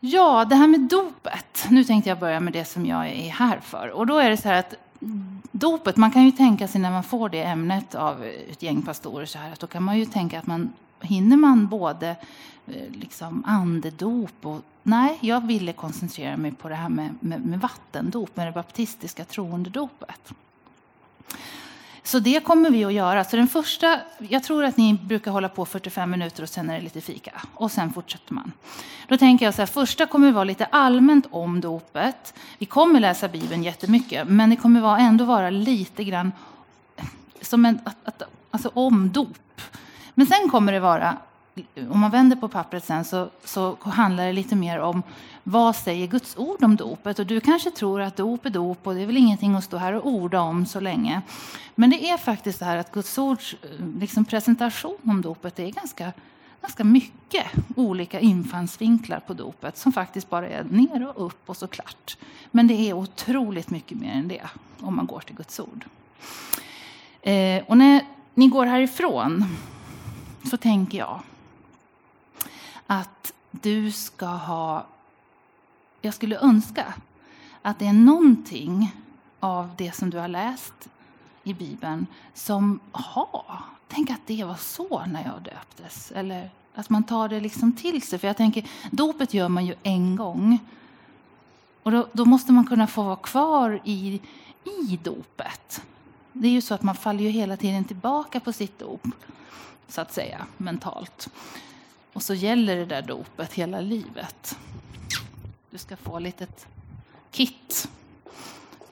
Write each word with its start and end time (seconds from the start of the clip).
Ja, 0.00 0.44
det 0.44 0.54
här 0.54 0.66
med 0.66 0.80
dopet. 0.80 1.66
Nu 1.70 1.84
tänkte 1.84 2.10
jag 2.10 2.18
börja 2.18 2.40
med 2.40 2.52
det 2.52 2.64
som 2.64 2.86
jag 2.86 3.08
är 3.08 3.30
här 3.30 3.60
för. 3.60 3.88
Och 3.88 4.06
då 4.06 4.18
är 4.18 4.30
det 4.30 4.36
så 4.36 4.48
här 4.48 4.58
att 4.58 4.74
dopet, 5.50 5.96
man 5.96 6.10
kan 6.10 6.24
ju 6.24 6.32
tänka 6.32 6.68
sig 6.68 6.80
när 6.80 6.90
man 6.90 7.02
får 7.02 7.28
det 7.28 7.42
ämnet 7.42 7.94
av 7.94 8.24
ett 8.24 8.62
gäng 8.62 8.82
pastorer 8.82 9.26
så 9.26 9.38
här, 9.38 9.52
att 9.52 9.60
då 9.60 9.66
kan 9.66 9.82
man 9.82 9.98
ju 9.98 10.06
tänka 10.06 10.38
att 10.38 10.46
man 10.46 10.72
hinner 11.00 11.36
man 11.36 11.66
både 11.66 12.16
eh, 12.66 12.90
liksom 12.92 13.44
andedop 13.46 14.46
och 14.46 14.62
nej, 14.82 15.18
jag 15.20 15.46
ville 15.46 15.72
koncentrera 15.72 16.36
mig 16.36 16.52
på 16.52 16.68
det 16.68 16.74
här 16.74 16.88
med, 16.88 17.14
med, 17.20 17.46
med 17.46 17.60
vattendop, 17.60 18.36
med 18.36 18.46
det 18.46 18.52
baptistiska 18.52 19.24
troendedopet. 19.24 20.32
Så 22.08 22.18
det 22.18 22.44
kommer 22.44 22.70
vi 22.70 22.84
att 22.84 22.92
göra. 22.92 23.24
Så 23.24 23.36
den 23.36 23.48
första, 23.48 24.00
jag 24.18 24.42
tror 24.42 24.64
att 24.64 24.76
ni 24.76 24.94
brukar 24.94 25.30
hålla 25.30 25.48
på 25.48 25.64
45 25.64 26.10
minuter 26.10 26.42
och 26.42 26.48
sen 26.48 26.70
är 26.70 26.74
det 26.74 26.80
lite 26.80 27.00
fika. 27.00 27.32
Och 27.54 27.70
sen 27.70 27.92
fortsätter 27.92 28.34
man. 28.34 28.52
Då 29.08 29.16
tänker 29.16 29.44
jag 29.44 29.54
så 29.54 29.62
här, 29.62 29.66
första 29.66 30.06
kommer 30.06 30.32
vara 30.32 30.44
lite 30.44 30.64
allmänt 30.64 31.26
om 31.30 31.60
dopet. 31.60 32.34
Vi 32.58 32.66
kommer 32.66 33.00
läsa 33.00 33.28
Bibeln 33.28 33.62
jättemycket, 33.62 34.28
men 34.28 34.50
det 34.50 34.56
kommer 34.56 34.98
ändå 34.98 35.24
vara 35.24 35.50
lite 35.50 36.04
grann 36.04 36.32
som 37.40 37.64
en, 37.64 37.80
att, 37.84 37.96
att, 38.04 38.22
alltså 38.50 38.70
om 38.74 39.10
dop. 39.10 39.60
Men 40.14 40.26
sen 40.26 40.50
kommer 40.50 40.72
det 40.72 40.80
vara, 40.80 41.16
om 41.90 42.00
man 42.00 42.10
vänder 42.10 42.36
på 42.36 42.48
pappret 42.48 42.84
sen, 42.84 43.04
så, 43.04 43.28
så 43.44 43.76
handlar 43.80 44.26
det 44.26 44.32
lite 44.32 44.56
mer 44.56 44.78
om 44.78 45.02
vad 45.42 45.76
säger 45.76 46.06
Guds 46.06 46.36
ord 46.36 46.62
om 46.62 46.76
dopet? 46.76 47.18
Och 47.18 47.26
du 47.26 47.40
kanske 47.40 47.70
tror 47.70 48.00
att 48.00 48.16
dop 48.16 48.46
är 48.46 48.50
dop 48.50 48.86
och 48.86 48.94
det 48.94 49.02
är 49.02 49.06
väl 49.06 49.16
ingenting 49.16 49.54
att 49.54 49.64
stå 49.64 49.76
här 49.76 49.92
och 49.92 50.06
orda 50.06 50.40
om 50.40 50.66
så 50.66 50.80
länge. 50.80 51.22
Men 51.74 51.90
det 51.90 52.10
är 52.10 52.16
faktiskt 52.16 52.58
så 52.58 52.64
här 52.64 52.76
att 52.76 52.92
Guds 52.92 53.18
ords 53.18 53.56
eh, 53.62 53.86
liksom 54.00 54.24
presentation 54.24 54.98
om 55.02 55.22
dopet 55.22 55.58
är 55.58 55.70
ganska, 55.70 56.12
ganska 56.60 56.84
mycket 56.84 57.46
olika 57.76 58.20
infallsvinklar 58.20 59.20
på 59.20 59.34
dopet 59.34 59.78
som 59.78 59.92
faktiskt 59.92 60.30
bara 60.30 60.48
är 60.48 60.64
ner 60.64 61.08
och 61.08 61.26
upp 61.26 61.48
och 61.50 61.56
så 61.56 61.66
klart. 61.66 62.16
Men 62.50 62.66
det 62.66 62.74
är 62.74 62.92
otroligt 62.92 63.70
mycket 63.70 63.98
mer 63.98 64.12
än 64.12 64.28
det 64.28 64.46
om 64.80 64.96
man 64.96 65.06
går 65.06 65.20
till 65.20 65.36
Guds 65.36 65.60
ord. 65.60 65.84
Eh, 67.22 67.62
och 67.66 67.78
när 67.78 68.00
ni 68.34 68.48
går 68.48 68.66
härifrån 68.66 69.44
så 70.50 70.56
tänker 70.56 70.98
jag 70.98 71.20
att 72.90 73.32
du 73.50 73.92
ska 73.92 74.26
ha 74.26 74.86
jag 76.00 76.14
skulle 76.14 76.38
önska 76.38 76.94
att 77.62 77.78
det 77.78 77.86
är 77.86 77.92
någonting 77.92 78.94
av 79.40 79.70
det 79.76 79.92
som 79.92 80.10
du 80.10 80.18
har 80.18 80.28
läst 80.28 80.88
i 81.44 81.54
Bibeln 81.54 82.06
som, 82.34 82.80
ha, 82.92 83.62
tänk 83.88 84.10
att 84.10 84.26
det 84.26 84.44
var 84.44 84.54
så 84.54 85.06
när 85.06 85.24
jag 85.24 85.42
döptes. 85.42 86.12
Eller 86.12 86.50
att 86.74 86.90
man 86.90 87.04
tar 87.04 87.28
det 87.28 87.40
liksom 87.40 87.72
till 87.72 88.02
sig. 88.02 88.18
För 88.18 88.26
jag 88.26 88.36
tänker, 88.36 88.70
dopet 88.90 89.34
gör 89.34 89.48
man 89.48 89.66
ju 89.66 89.74
en 89.82 90.16
gång. 90.16 90.58
Och 91.82 91.90
då, 91.90 92.08
då 92.12 92.24
måste 92.24 92.52
man 92.52 92.66
kunna 92.66 92.86
få 92.86 93.02
vara 93.02 93.16
kvar 93.16 93.80
i, 93.84 94.20
i 94.64 94.98
dopet. 95.02 95.82
Det 96.32 96.48
är 96.48 96.52
ju 96.52 96.60
så 96.60 96.74
att 96.74 96.82
man 96.82 96.94
faller 96.94 97.24
ju 97.24 97.30
hela 97.30 97.56
tiden 97.56 97.84
tillbaka 97.84 98.40
på 98.40 98.52
sitt 98.52 98.78
dop, 98.78 99.06
så 99.88 100.00
att 100.00 100.12
säga, 100.12 100.46
mentalt. 100.56 101.30
Och 102.12 102.22
så 102.22 102.34
gäller 102.34 102.76
det 102.76 102.84
där 102.84 103.02
dopet 103.02 103.52
hela 103.52 103.80
livet. 103.80 104.58
Du 105.70 105.78
ska 105.78 105.96
få 105.96 106.16
ett 106.16 106.22
litet 106.22 106.66
kit. 107.30 107.88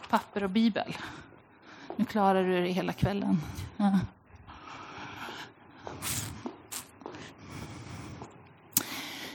Papper 0.08 0.44
och 0.44 0.50
bibel. 0.50 0.96
Nu 1.96 2.04
klarar 2.04 2.44
du 2.44 2.62
det 2.62 2.72
hela 2.72 2.92
kvällen. 2.92 3.42
Ja. 3.76 3.98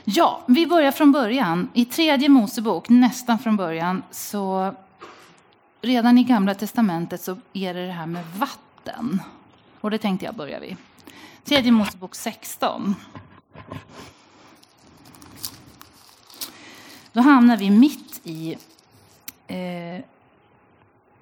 Ja, 0.04 0.42
vi 0.46 0.66
börjar 0.66 0.92
från 0.92 1.12
början. 1.12 1.70
I 1.74 1.84
tredje 1.84 2.28
Mosebok, 2.28 2.88
nästan 2.88 3.38
från 3.38 3.56
början, 3.56 4.02
så 4.10 4.74
redan 5.80 6.18
i 6.18 6.24
Gamla 6.24 6.54
Testamentet 6.54 7.22
så 7.22 7.36
är 7.52 7.74
det 7.74 7.86
det 7.86 7.92
här 7.92 8.06
med 8.06 8.24
vatten. 8.36 9.22
Och 9.80 9.90
det 9.90 9.98
tänkte 9.98 10.26
jag 10.26 10.34
börja 10.34 10.60
vid. 10.60 10.76
Tredje 11.44 11.72
Mosebok 11.72 12.14
16. 12.14 12.94
Då 17.12 17.20
hamnar 17.20 17.56
vi 17.56 17.70
mitt 17.70 18.20
i 18.24 18.52
eh, 19.46 20.04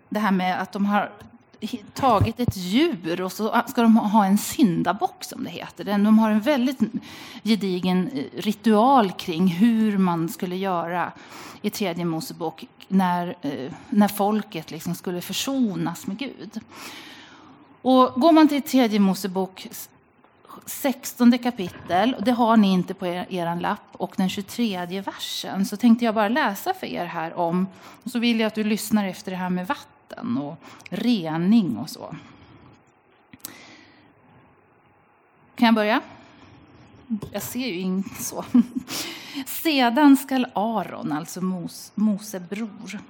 det 0.08 0.18
här 0.18 0.32
med 0.32 0.60
att 0.62 0.72
de 0.72 0.86
har 0.86 1.12
tagit 1.94 2.40
ett 2.40 2.56
djur 2.56 3.20
och 3.20 3.32
så 3.32 3.62
ska 3.68 3.82
de 3.82 3.96
ha 3.96 4.26
en 4.26 4.38
syndabock 4.38 5.24
som 5.24 5.44
det 5.44 5.50
heter. 5.50 5.84
De 5.84 6.18
har 6.18 6.30
en 6.30 6.40
väldigt 6.40 6.78
gedigen 7.44 8.10
eh, 8.14 8.24
ritual 8.40 9.12
kring 9.12 9.46
hur 9.46 9.98
man 9.98 10.28
skulle 10.28 10.56
göra 10.56 11.12
i 11.62 11.70
tredje 11.70 12.04
Mosebok 12.04 12.66
när, 12.88 13.36
eh, 13.42 13.72
när 13.90 14.08
folket 14.08 14.70
liksom 14.70 14.94
skulle 14.94 15.20
försonas 15.20 16.06
med 16.06 16.18
Gud. 16.18 16.60
Och 17.82 18.20
går 18.20 18.32
man 18.32 18.48
till 18.48 18.62
tredje 18.62 19.00
Mosebok 19.00 19.68
16 20.66 21.38
kapitel, 21.38 22.16
det 22.20 22.32
har 22.32 22.56
ni 22.56 22.72
inte 22.72 22.94
på 22.94 23.06
er, 23.06 23.26
er 23.30 23.60
lapp, 23.60 23.86
och 23.92 24.14
den 24.16 24.28
23 24.28 25.00
versen, 25.00 25.66
så 25.66 25.76
tänkte 25.76 26.04
jag 26.04 26.14
bara 26.14 26.28
läsa 26.28 26.74
för 26.74 26.86
er 26.86 27.04
här 27.04 27.34
om, 27.34 27.66
och 28.04 28.10
så 28.10 28.18
vill 28.18 28.40
jag 28.40 28.46
att 28.46 28.54
du 28.54 28.64
lyssnar 28.64 29.06
efter 29.06 29.30
det 29.30 29.36
här 29.36 29.50
med 29.50 29.66
vatten 29.66 30.36
och 30.38 30.62
rening 30.90 31.76
och 31.76 31.90
så. 31.90 32.16
Kan 35.54 35.66
jag 35.66 35.74
börja? 35.74 36.00
Jag 37.32 37.42
ser 37.42 37.66
ju 37.66 37.80
inte 37.80 38.22
så. 38.22 38.44
Sedan 39.46 40.16
skall 40.16 40.46
Aron, 40.54 41.12
alltså 41.12 41.40
Mos, 41.40 41.92
Mose 41.94 42.40
bror, 42.40 43.00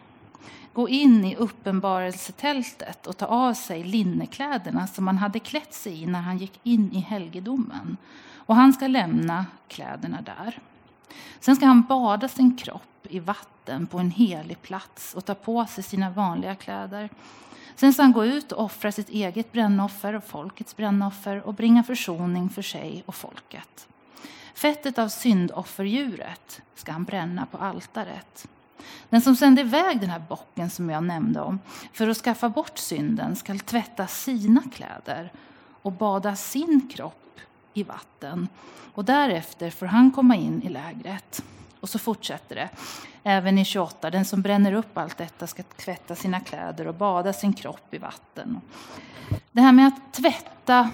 gå 0.72 0.88
in 0.88 1.24
i 1.24 1.36
uppenbarelsetältet 1.36 3.06
och 3.06 3.16
ta 3.16 3.26
av 3.26 3.54
sig 3.54 3.84
linnekläderna 3.84 4.86
som 4.86 5.06
han 5.06 5.18
hade 5.18 5.38
klätt 5.38 5.74
sig 5.74 6.02
i 6.02 6.06
när 6.06 6.20
han 6.20 6.38
gick 6.38 6.60
in 6.62 6.92
i 6.92 6.98
helgedomen. 6.98 7.96
Och 8.34 8.56
han 8.56 8.72
ska 8.72 8.86
lämna 8.86 9.46
kläderna 9.68 10.22
där. 10.22 10.58
Sen 11.40 11.56
ska 11.56 11.66
han 11.66 11.82
bada 11.82 12.28
sin 12.28 12.56
kropp 12.56 13.06
i 13.08 13.18
vatten 13.18 13.86
på 13.86 13.98
en 13.98 14.10
helig 14.10 14.62
plats 14.62 15.14
och 15.14 15.24
ta 15.24 15.34
på 15.34 15.66
sig 15.66 15.84
sina 15.84 16.10
vanliga 16.10 16.54
kläder. 16.54 17.10
Sen 17.74 17.92
ska 17.92 18.02
han 18.02 18.12
gå 18.12 18.24
ut 18.24 18.52
och 18.52 18.64
offra 18.64 18.92
sitt 18.92 19.08
eget 19.08 19.52
brännoffer 19.52 20.14
och 20.14 20.24
folkets 20.24 20.76
brännoffer 20.76 21.46
och 21.46 21.54
bringa 21.54 21.82
försoning 21.82 22.48
för 22.48 22.62
sig 22.62 23.02
och 23.06 23.14
folket. 23.14 23.88
Fettet 24.54 24.98
av 24.98 25.08
syndofferdjuret 25.08 26.62
ska 26.74 26.92
han 26.92 27.04
bränna 27.04 27.46
på 27.46 27.58
altaret. 27.58 28.48
Den 29.08 29.20
som 29.20 29.36
sände 29.36 29.60
iväg 29.60 30.00
den 30.00 30.10
här 30.10 30.22
bocken 30.28 30.70
som 30.70 30.90
jag 30.90 31.04
nämnde 31.04 31.40
om 31.40 31.58
för 31.92 32.08
att 32.08 32.16
skaffa 32.16 32.48
bort 32.48 32.78
synden 32.78 33.36
skall 33.36 33.58
tvätta 33.58 34.06
sina 34.06 34.62
kläder 34.72 35.32
och 35.82 35.92
bada 35.92 36.36
sin 36.36 36.88
kropp 36.94 37.40
i 37.74 37.82
vatten. 37.82 38.48
Och 38.94 39.04
därefter 39.04 39.70
får 39.70 39.86
han 39.86 40.10
komma 40.10 40.36
in 40.36 40.62
i 40.62 40.68
lägret. 40.68 41.42
Och 41.80 41.88
så 41.88 41.98
fortsätter 41.98 42.54
det. 42.54 42.68
Även 43.22 43.58
i 43.58 43.64
28. 43.64 44.10
Den 44.10 44.24
som 44.24 44.42
bränner 44.42 44.72
upp 44.72 44.98
allt 44.98 45.18
detta 45.18 45.46
ska 45.46 45.62
tvätta 45.62 46.14
sina 46.14 46.40
kläder 46.40 46.86
och 46.86 46.94
bada 46.94 47.32
sin 47.32 47.52
kropp 47.52 47.94
i 47.94 47.98
vatten. 47.98 48.60
Det 49.52 49.60
här 49.60 49.72
med 49.72 49.86
att 49.86 50.14
tvätta 50.14 50.90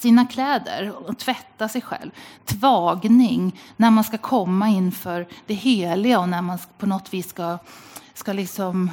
sina 0.00 0.26
kläder 0.26 1.08
och 1.08 1.18
tvätta 1.18 1.68
sig 1.68 1.80
själv. 1.80 2.10
Tvagning, 2.44 3.60
när 3.76 3.90
man 3.90 4.04
ska 4.04 4.18
komma 4.18 4.68
inför 4.68 5.26
det 5.46 5.54
heliga 5.54 6.20
och 6.20 6.28
när 6.28 6.42
man 6.42 6.58
på 6.78 6.86
något 6.86 7.14
vis 7.14 7.28
ska, 7.28 7.58
ska 8.14 8.32
liksom 8.32 8.90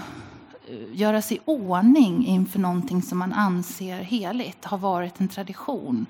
eh, 0.67 0.99
göra 0.99 1.21
sig 1.21 1.37
i 1.37 1.39
ordning 1.45 2.25
inför 2.25 2.59
någonting 2.59 3.01
som 3.01 3.17
man 3.17 3.33
anser 3.33 3.99
heligt, 4.01 4.65
har 4.65 4.77
varit 4.77 5.19
en 5.19 5.27
tradition 5.27 6.05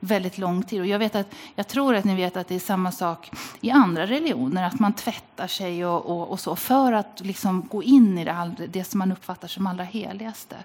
väldigt 0.00 0.38
lång 0.38 0.62
tid. 0.62 0.80
Och 0.80 0.86
jag, 0.86 0.98
vet 0.98 1.14
att, 1.14 1.34
jag 1.54 1.68
tror 1.68 1.94
att 1.94 2.04
ni 2.04 2.14
vet 2.14 2.36
att 2.36 2.48
det 2.48 2.54
är 2.54 2.58
samma 2.60 2.92
sak 2.92 3.30
i 3.60 3.70
andra 3.70 4.06
religioner, 4.06 4.64
att 4.64 4.80
man 4.80 4.92
tvättar 4.92 5.46
sig 5.46 5.86
och, 5.86 6.06
och, 6.06 6.30
och 6.30 6.40
så 6.40 6.56
för 6.56 6.92
att 6.92 7.20
liksom 7.24 7.66
gå 7.70 7.82
in 7.82 8.18
i 8.18 8.24
det, 8.24 8.66
det 8.66 8.84
som 8.84 8.98
man 8.98 9.12
uppfattar 9.12 9.48
som 9.48 9.66
allra 9.66 9.84
heligaste. 9.84 10.56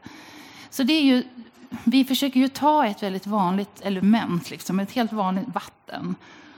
Så 0.70 0.84
det 0.84 0.94
är 0.94 1.04
ju 1.04 1.24
vi 1.84 2.06
försöker 2.06 2.40
ju 2.40 2.48
ta 2.48 2.86
ett 2.86 3.04
väldigt 3.04 3.28
vanligt 3.28 3.82
element, 3.82 4.50
liksom, 4.50 4.80
ett 4.80 4.92
helt 4.92 5.14
vanligt 5.14 5.48
vatten. 5.54 6.16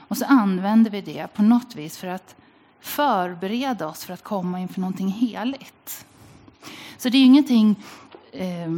Och 0.08 0.16
så 0.16 0.24
använder 0.24 0.90
vi 0.90 1.00
det 1.00 1.26
på 1.34 1.42
något 1.42 1.74
vis 1.76 1.98
för 1.98 2.08
att 2.08 2.34
förbereda 2.80 3.88
oss 3.88 4.04
för 4.04 4.14
att 4.14 4.22
komma 4.22 4.60
inför 4.60 4.80
någonting 4.80 5.08
heligt. 5.08 6.06
Så 6.98 7.08
det 7.08 7.16
är 7.16 7.18
ju 7.18 7.26
ingenting 7.26 7.76
eh, 8.32 8.70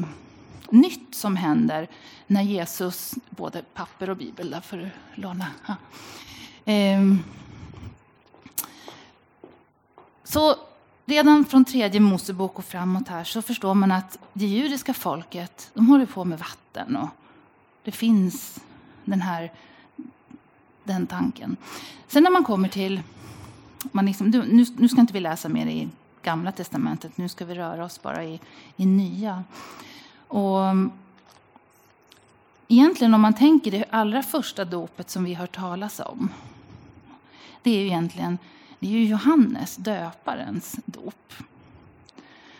nytt 0.71 1.15
som 1.15 1.37
händer 1.37 1.89
när 2.27 2.43
Jesus, 2.43 3.15
både 3.31 3.63
papper 3.75 4.11
och 4.11 4.17
bibel, 4.17 4.51
där 4.51 4.61
får 4.61 4.77
du 4.77 4.91
låna. 5.15 5.47
Eh, 6.65 7.15
så 10.25 10.57
Redan 11.09 11.45
från 11.45 11.65
tredje 11.65 12.01
Mosebok 12.01 12.59
och 12.59 12.65
framåt 12.65 13.09
här 13.09 13.25
så 13.25 13.43
förstår 13.43 13.75
man 13.75 13.93
att 13.93 14.19
det 14.33 14.47
judiska 14.47 14.95
folket 14.95 15.71
de 15.75 15.89
håller 15.89 16.07
på 16.07 16.25
med 16.25 16.39
vatten 16.39 16.97
och 16.97 17.09
det 17.85 17.93
finns 17.93 18.61
den 19.05 19.21
här 19.21 19.53
den 20.85 21.07
tanken. 21.07 21.57
Sen 22.09 22.23
när 22.23 22.31
man 22.31 22.45
kommer 22.45 22.69
till 22.69 23.03
man 23.93 24.07
liksom, 24.07 24.31
nu, 24.31 24.67
nu 24.77 24.89
ska 24.89 25.01
inte 25.01 25.13
vi 25.13 25.21
läsa 25.21 25.49
mer 25.49 25.67
i 25.67 25.89
Gamla 26.23 26.53
testamentet, 26.53 27.19
nu 27.19 27.29
ska 27.29 27.45
vi 27.45 27.55
röra 27.55 27.85
oss 27.85 28.03
bara 28.03 28.25
i, 28.25 28.41
i 28.77 28.87
Nya. 28.87 29.45
Och 30.29 30.61
egentligen 32.69 33.15
om 33.15 33.21
man 33.21 33.35
tänker 33.35 33.71
det 33.71 33.85
allra 33.91 34.23
första 34.23 34.65
dopet 34.65 35.11
som 35.11 35.25
vi 35.25 35.35
har 35.35 35.41
hört 35.41 35.57
talas 35.57 36.01
om, 36.01 36.29
det 37.63 37.71
är 37.71 37.81
ju 37.81 37.87
egentligen 37.87 38.39
det 38.79 38.87
är 38.87 38.91
ju 38.91 39.05
Johannes, 39.05 39.77
döparens 39.77 40.77
dop. 40.85 41.33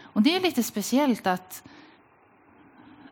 Och 0.01 0.23
det 0.23 0.37
är 0.37 0.41
lite 0.41 0.63
speciellt 0.63 1.27
att, 1.27 1.63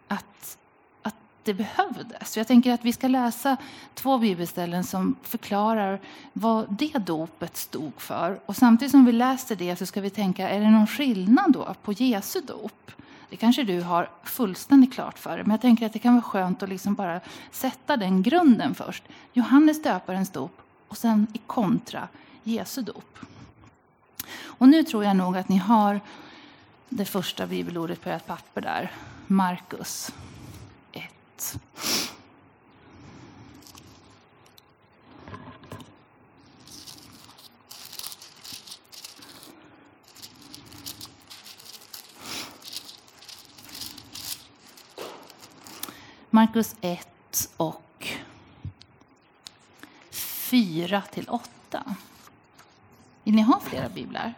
att, 0.09 0.59
att 1.03 1.15
det 1.43 1.55
behövdes. 1.55 2.37
Jag 2.37 2.47
tänker 2.47 2.73
att 2.73 2.85
vi 2.85 2.93
ska 2.93 3.09
läsa 3.09 3.57
två 3.95 4.19
bibelställen 4.19 4.85
som 4.85 5.17
förklarar 5.23 6.01
vad 6.33 6.73
det 6.79 6.99
dopet 6.99 7.57
stod 7.57 8.01
för. 8.01 8.41
Och 8.47 8.57
samtidigt 8.57 8.91
som 8.91 9.05
vi 9.05 9.13
läser 9.13 9.57
det 9.57 9.77
så 9.77 9.87
ska 9.87 10.01
vi 10.01 10.11
tänka, 10.11 10.49
är 10.49 10.61
det 10.61 10.71
någon 10.71 10.87
skillnad 10.87 11.53
då 11.53 11.75
på 11.83 11.93
Jesu 11.93 12.41
dop? 12.41 12.93
Det 13.31 13.37
kanske 13.37 13.63
du 13.63 13.81
har 13.81 14.11
fullständigt 14.25 14.95
klart 14.95 15.19
för 15.19 15.31
dig, 15.31 15.43
men 15.43 15.51
jag 15.51 15.61
tänker 15.61 15.87
att 15.87 15.93
det 15.93 15.99
kan 15.99 16.15
vara 16.15 16.23
skönt 16.23 16.63
att 16.63 16.69
liksom 16.69 16.95
bara 16.95 17.21
sätta 17.51 17.97
den 17.97 18.23
grunden 18.23 18.75
först. 18.75 19.05
Johannes 19.33 19.83
döparens 19.83 20.31
dop 20.31 20.66
och 20.89 20.97
sen 20.97 21.27
i 21.33 21.39
kontra 21.47 22.09
Jesu 22.43 22.83
dop. 22.83 23.19
Och 24.39 24.69
nu 24.69 24.83
tror 24.83 25.05
jag 25.05 25.17
nog 25.17 25.37
att 25.37 25.49
ni 25.49 25.57
har 25.57 26.01
det 26.89 27.05
första 27.05 27.47
bibelordet 27.47 28.01
på 28.01 28.11
ert 28.11 28.27
papper 28.27 28.61
där. 28.61 28.93
Markus 29.27 30.13
1. 30.93 31.59
Markus 46.31 46.77
1 46.81 47.09
och 47.57 47.86
4 50.57 51.03
till 51.03 51.29
8. 51.29 51.85
Vill 53.25 53.35
ni 53.35 53.43
ha 53.43 53.61
flera 53.61 53.89
biblar? 53.89 54.35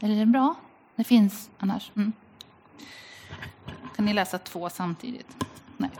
Eller 0.00 0.14
är 0.14 0.18
det 0.18 0.26
bra? 0.26 0.54
Det 0.96 1.04
finns 1.04 1.50
annars. 1.58 1.90
Mm. 1.96 2.12
Kan 3.96 4.04
ni 4.04 4.14
läsa 4.14 4.38
två 4.38 4.70
samtidigt? 4.70 5.44
Nej. 5.76 5.90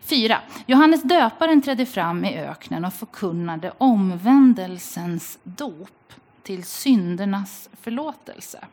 4. 0.00 0.38
Johannes 0.66 1.02
döparen 1.02 1.62
trädde 1.62 1.86
fram 1.86 2.24
i 2.24 2.38
öknen 2.38 2.84
och 2.84 2.94
förkunnade 2.94 3.72
omvändelsens 3.78 5.38
dop 5.42 6.12
till 6.42 6.64
syndernas 6.64 7.70
förlåtelse. 7.72 8.64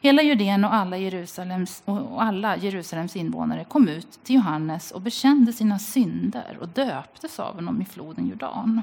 Hela 0.00 0.22
Judeen 0.22 0.64
och 0.64 0.74
alla 0.74 0.96
Jerusalems, 0.96 1.82
och 1.84 2.22
alla 2.22 2.56
Jerusalems 2.56 3.16
invånare 3.16 3.64
kom 3.64 3.88
ut 3.88 4.24
till 4.24 4.34
Johannes 4.34 4.90
och 4.90 5.00
bekände 5.00 5.52
sina 5.52 5.78
synder 5.78 6.58
och 6.60 6.68
döptes 6.68 7.40
av 7.40 7.54
honom 7.54 7.82
i 7.82 7.84
floden 7.84 8.28
Jordan. 8.28 8.82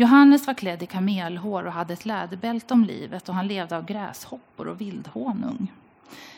Johannes 0.00 0.46
var 0.46 0.54
klädd 0.54 0.82
i 0.82 0.86
kamelhår 0.86 1.66
och 1.66 1.72
hade 1.72 1.92
ett 1.92 2.06
läderbälte 2.06 2.74
om 2.74 2.84
livet 2.84 3.28
och 3.28 3.34
han 3.34 3.46
levde 3.46 3.76
av 3.76 3.84
gräshoppor 3.84 4.68
och 4.68 4.80
vildhonung. 4.80 5.72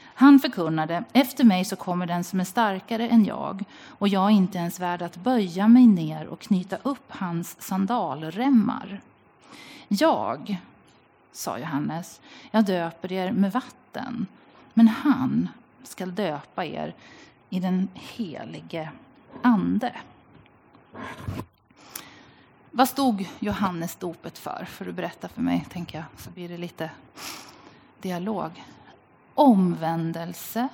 Han 0.03 0.39
förkunnade, 0.39 1.05
efter 1.12 1.45
mig 1.45 1.65
så 1.65 1.77
kommer 1.77 2.07
den 2.07 2.25
som 2.25 2.41
är 2.41 2.45
starkare 2.45 3.09
än 3.09 3.25
jag 3.25 3.65
och 3.85 4.09
jag 4.09 4.25
är 4.25 4.31
inte 4.31 4.59
ens 4.59 4.81
värd 4.81 5.03
att 5.03 5.17
böja 5.17 5.69
mig 5.69 5.87
ner 5.87 6.27
och 6.27 6.41
knyta 6.41 6.77
upp 6.83 7.05
hans 7.09 7.61
sandalremmar. 7.62 9.01
Jag, 9.89 10.61
sa 11.33 11.59
Johannes, 11.59 12.21
jag 12.51 12.65
döper 12.65 13.12
er 13.12 13.33
med 13.33 13.53
vatten, 13.53 14.27
men 14.75 14.89
han 14.89 15.49
skall 15.83 16.15
döpa 16.15 16.65
er 16.65 16.95
i 17.49 17.61
den 17.61 17.89
helige 17.95 18.91
Ande. 19.43 19.93
Vad 22.72 22.88
stod 22.88 23.28
Johannes 23.38 23.96
dopet 23.96 24.38
för? 24.38 24.64
För 24.70 24.88
att 24.88 24.94
berätta 24.94 25.28
för 25.28 25.43
mig, 25.43 25.67
tänker 25.70 25.99
jag, 25.99 26.05
så 26.17 26.31
blir 26.31 26.49
det 26.49 26.56
lite 26.56 26.90
dialog. 28.00 28.64
Omvändelse 29.34 30.69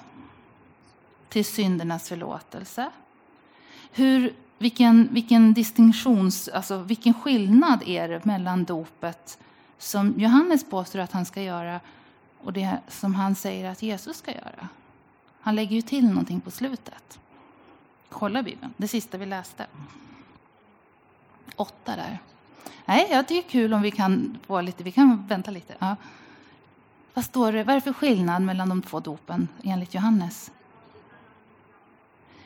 till 1.28 1.44
syndernas 1.44 2.08
förlåtelse. 2.08 2.90
Hur, 3.93 4.34
vilken, 4.58 5.08
vilken 5.12 5.54
distinktions, 5.54 6.48
alltså 6.48 6.78
vilken 6.78 7.14
skillnad 7.14 7.82
är 7.87 8.08
det 8.08 8.25
mellan 8.25 8.64
dopet 8.64 9.38
som 9.78 10.14
Johannes 10.16 10.70
påstår 10.70 10.99
att 10.99 11.12
han 11.12 11.26
ska 11.26 11.42
göra 11.42 11.81
och 12.38 12.52
det 12.52 12.78
som 12.88 13.14
han 13.14 13.34
säger 13.34 13.70
att 13.70 13.82
Jesus 13.82 14.16
ska 14.16 14.32
göra? 14.32 14.69
Han 15.40 15.54
lägger 15.54 15.76
ju 15.76 15.82
till 15.82 16.08
någonting 16.08 16.40
på 16.40 16.50
slutet. 16.50 17.19
Kolla 18.08 18.42
Bibeln, 18.42 18.75
det 18.76 18.88
sista 18.88 19.19
vi 19.19 19.26
läste 19.26 19.66
åtta 21.56 21.96
där. 21.96 22.19
Nej, 22.84 23.08
jag 23.10 23.28
tycker 23.28 23.43
det 23.43 23.48
är 23.48 23.50
kul 23.50 23.75
om 23.75 23.82
vi 23.82 23.90
kan 23.90 24.38
få 24.46 24.60
lite, 24.60 24.84
vi 24.84 24.93
kan 24.93 25.26
vänta 25.26 25.50
lite. 25.50 25.75
Ja. 25.78 25.96
Vad 27.14 27.25
står 27.25 27.52
det, 27.52 27.64
vad 27.64 27.72
är 27.72 27.81
det 27.81 27.84
för 27.84 27.93
skillnad 27.93 28.43
mellan 28.43 28.69
de 28.69 28.82
två 28.82 29.00
dopen 29.00 29.48
enligt 29.62 29.94
Johannes? 29.94 30.50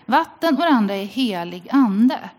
Vatten 0.07 0.55
och 0.55 0.63
det 0.63 0.69
andra 0.69 0.95
är 0.95 1.05
helig 1.05 1.69
ande. 1.71 2.31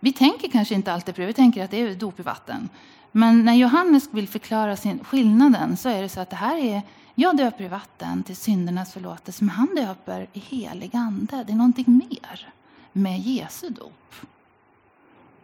Vi 0.00 0.12
tänker 0.12 0.48
kanske 0.48 0.74
inte 0.74 0.92
alltid 0.92 1.14
på 1.14 1.20
det, 1.20 1.26
vi 1.26 1.32
tänker 1.32 1.64
att 1.64 1.70
det 1.70 1.80
är 1.80 1.94
dop 1.94 2.20
i 2.20 2.22
vatten. 2.22 2.68
Men 3.12 3.44
när 3.44 3.54
Johannes 3.54 4.08
vill 4.10 4.28
förklara 4.28 4.76
sin 4.76 5.04
skillnaden 5.04 5.76
så 5.76 5.88
är 5.88 6.02
det 6.02 6.08
så 6.08 6.20
att 6.20 6.30
det 6.30 6.36
här 6.36 6.56
är, 6.56 6.82
jag 7.14 7.36
döper 7.36 7.64
i 7.64 7.68
vatten 7.68 8.22
till 8.22 8.36
syndernas 8.36 8.92
förlåtelse, 8.92 9.44
men 9.44 9.54
han 9.54 9.74
döper 9.74 10.26
i 10.32 10.38
helig 10.38 10.96
ande. 10.96 11.44
Det 11.46 11.52
är 11.52 11.56
någonting 11.56 12.00
mer 12.10 12.52
med 12.92 13.20
Jesu 13.20 13.68
dop. 13.68 14.14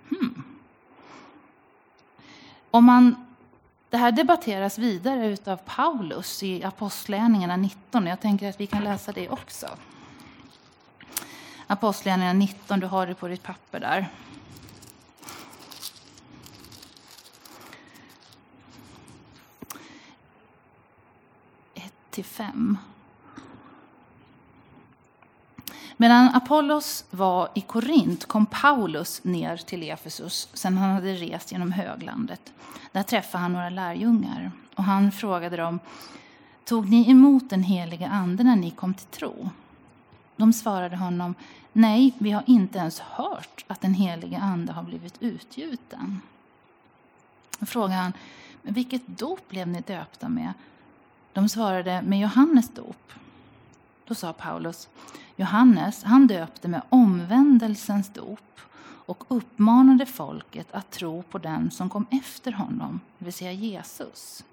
Hmm. 0.09 0.43
Om 2.71 2.85
man, 2.85 3.27
det 3.91 3.97
här 3.97 4.13
debatteras 4.13 4.79
vidare 4.79 5.37
av 5.45 5.57
Paulus 5.57 6.43
i 6.43 6.65
Apostlagärningarna 6.65 7.57
19. 7.57 8.07
Jag 8.07 8.21
tänker 8.21 8.49
att 8.49 8.61
vi 8.61 8.67
kan 8.67 8.85
läsa 8.85 9.13
det 9.13 9.29
också. 9.29 9.67
Apostlagärningarna 11.67 12.39
19, 12.39 12.81
du 12.81 12.87
har 12.87 13.07
det 13.07 13.15
på 13.15 13.29
ditt 13.29 13.43
papper 13.43 13.81
där. 13.81 14.09
Ett 21.75 21.95
till 22.11 22.25
fem. 22.25 22.79
Medan 26.01 26.29
Apollos 26.35 27.05
var 27.11 27.49
i 27.55 27.61
Korint 27.61 28.25
kom 28.25 28.47
Paulus 28.47 29.25
ner 29.25 29.57
till 29.57 29.91
Efesus 29.91 30.49
sedan 30.53 30.77
han 30.77 30.91
hade 30.91 31.15
rest 31.15 31.53
genom 31.53 31.73
höglandet. 31.73 32.53
Där 32.93 33.03
träffade 33.03 33.43
han 33.43 33.53
några 33.53 33.71
lärjungar 33.71 34.53
och 34.75 34.85
han 34.85 35.13
frågade 35.13 35.57
dem 35.57 35.81
Tog 36.65 36.91
ni 36.91 37.11
emot 37.11 37.51
den 37.51 37.63
heliga 37.63 38.09
ande 38.09 38.45
när 38.45 38.57
ni 38.57 38.71
kom 38.71 38.95
till 38.95 39.07
tro? 39.07 39.51
De 40.37 40.53
svarade 40.53 40.97
honom 40.97 41.35
Nej, 41.73 42.15
vi 42.19 42.31
har 42.31 42.43
inte 42.47 42.79
ens 42.79 43.01
hört 43.01 43.65
att 43.67 43.81
den 43.81 43.95
heliga 43.95 44.39
ande 44.39 44.73
har 44.73 44.83
blivit 44.83 45.23
utgjuten. 45.23 46.21
Då 47.59 47.67
frågade 47.67 48.01
han 48.01 48.13
Vilket 48.63 49.07
dop 49.07 49.49
blev 49.49 49.69
ni 49.69 49.81
döpta 49.81 50.29
med? 50.29 50.53
De 51.33 51.49
svarade 51.49 52.03
med 52.03 52.21
Johannes 52.21 52.69
dop. 52.69 53.13
Då 54.09 54.15
sa 54.15 54.33
Paulus 54.33 54.89
Johannes 55.37 56.05
han 56.05 56.27
döpte 56.27 56.69
med 56.69 56.83
omvändelsens 56.89 58.09
dop 58.09 58.61
och 58.81 59.25
uppmanade 59.29 60.07
folket 60.07 60.67
att 60.73 60.91
tro 60.91 61.23
på 61.23 61.39
den 61.39 61.71
som 61.71 61.91
kom 61.91 62.07
efter 62.11 62.53
honom, 62.53 63.01
det 63.19 63.25
vill 63.25 63.35
säga 63.35 63.53
Jesus. 63.53 64.45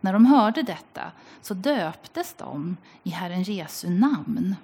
När 0.00 0.12
de 0.12 0.26
hörde 0.26 0.62
detta 0.62 1.12
så 1.40 1.54
döptes 1.54 2.34
de 2.34 2.76
i 3.02 3.10
Herren 3.10 3.42
Jesu 3.42 3.90
namn. 3.90 4.56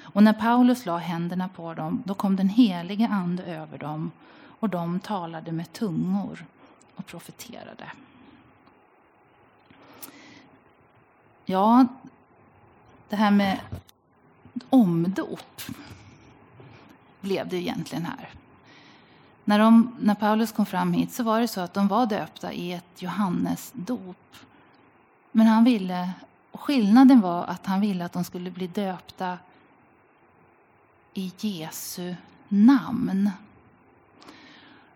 Och 0.00 0.22
när 0.22 0.32
Paulus 0.32 0.86
la 0.86 0.98
händerna 0.98 1.48
på 1.48 1.74
dem, 1.74 2.02
då 2.06 2.14
kom 2.14 2.36
den 2.36 2.48
helige 2.48 3.08
Ande 3.08 3.44
över 3.44 3.78
dem 3.78 4.10
och 4.60 4.68
de 4.68 5.00
talade 5.00 5.52
med 5.52 5.72
tungor 5.72 6.44
och 6.96 7.06
profeterade. 7.06 7.92
Ja, 11.44 11.86
det 13.12 13.16
här 13.16 13.30
med 13.30 13.60
omdop 14.70 15.62
blev 17.20 17.48
det 17.48 17.56
egentligen 17.56 18.04
här. 18.04 18.28
När, 19.44 19.58
de, 19.58 19.96
när 20.00 20.14
Paulus 20.14 20.52
kom 20.52 20.66
fram 20.66 20.92
hit 20.92 21.12
så 21.12 21.22
var 21.22 21.40
det 21.40 21.48
så 21.48 21.60
att 21.60 21.74
de 21.74 21.88
var 21.88 22.06
döpta 22.06 22.52
i 22.52 22.72
ett 22.72 23.02
Johannesdop. 23.02 24.36
Men 25.32 25.46
han 25.46 25.64
ville, 25.64 26.10
skillnaden 26.52 27.20
var 27.20 27.44
att 27.44 27.66
han 27.66 27.80
ville 27.80 28.04
att 28.04 28.12
de 28.12 28.24
skulle 28.24 28.50
bli 28.50 28.66
döpta 28.66 29.38
i 31.14 31.32
Jesu 31.38 32.14
namn. 32.48 33.30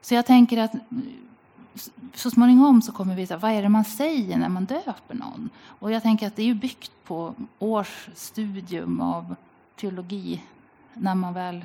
Så 0.00 0.14
jag 0.14 0.26
tänker 0.26 0.58
att 0.58 0.73
så 2.14 2.30
småningom 2.30 2.83
så 2.83 2.92
kommer 2.92 3.14
vi 3.14 3.33
att 3.33 3.42
vad 3.42 3.50
är 3.50 3.62
det 3.62 3.68
man 3.68 3.85
säger 3.85 4.37
när 4.37 4.49
man 4.49 4.64
döper 4.64 5.14
någon. 5.14 5.50
Och 5.64 5.92
jag 5.92 6.02
tänker 6.02 6.26
att 6.26 6.37
det 6.37 6.42
är 6.42 6.47
ju 6.47 6.54
byggt 6.54 6.92
på 7.04 7.35
års 7.59 8.09
studium 8.14 9.00
av 9.00 9.37
teologi. 9.76 10.42
När 10.95 11.14
man 11.14 11.35
väl, 11.35 11.64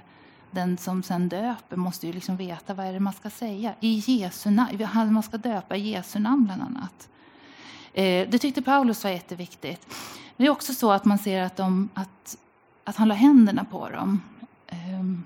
den 0.51 0.77
som 0.77 1.03
sen 1.03 1.29
döper 1.29 1.75
måste 1.75 2.07
ju 2.07 2.13
liksom 2.13 2.37
veta 2.37 2.73
vad 2.73 2.85
är 2.85 2.93
det 2.93 2.99
man 2.99 3.13
ska 3.13 3.29
säga. 3.29 3.73
I 3.79 4.03
Jesu 4.07 4.49
namn, 4.49 5.13
man 5.13 5.23
ska 5.23 5.37
döpa 5.37 5.75
i 5.75 5.89
Jesu 5.89 6.19
namn 6.19 6.45
bland 6.45 6.61
annat. 6.61 7.09
Eh, 7.93 8.29
det 8.29 8.39
tyckte 8.39 8.61
Paulus 8.61 9.03
var 9.03 9.11
jätteviktigt. 9.11 9.95
Det 10.37 10.45
är 10.45 10.49
också 10.49 10.73
så 10.73 10.91
att 10.91 11.05
man 11.05 11.17
ser 11.17 11.41
att, 11.41 11.57
de, 11.57 11.89
att, 11.93 12.37
att 12.83 12.95
han 12.95 13.07
la 13.07 13.15
händerna 13.15 13.63
på 13.63 13.89
dem. 13.89 14.21
Ehm, 14.67 15.23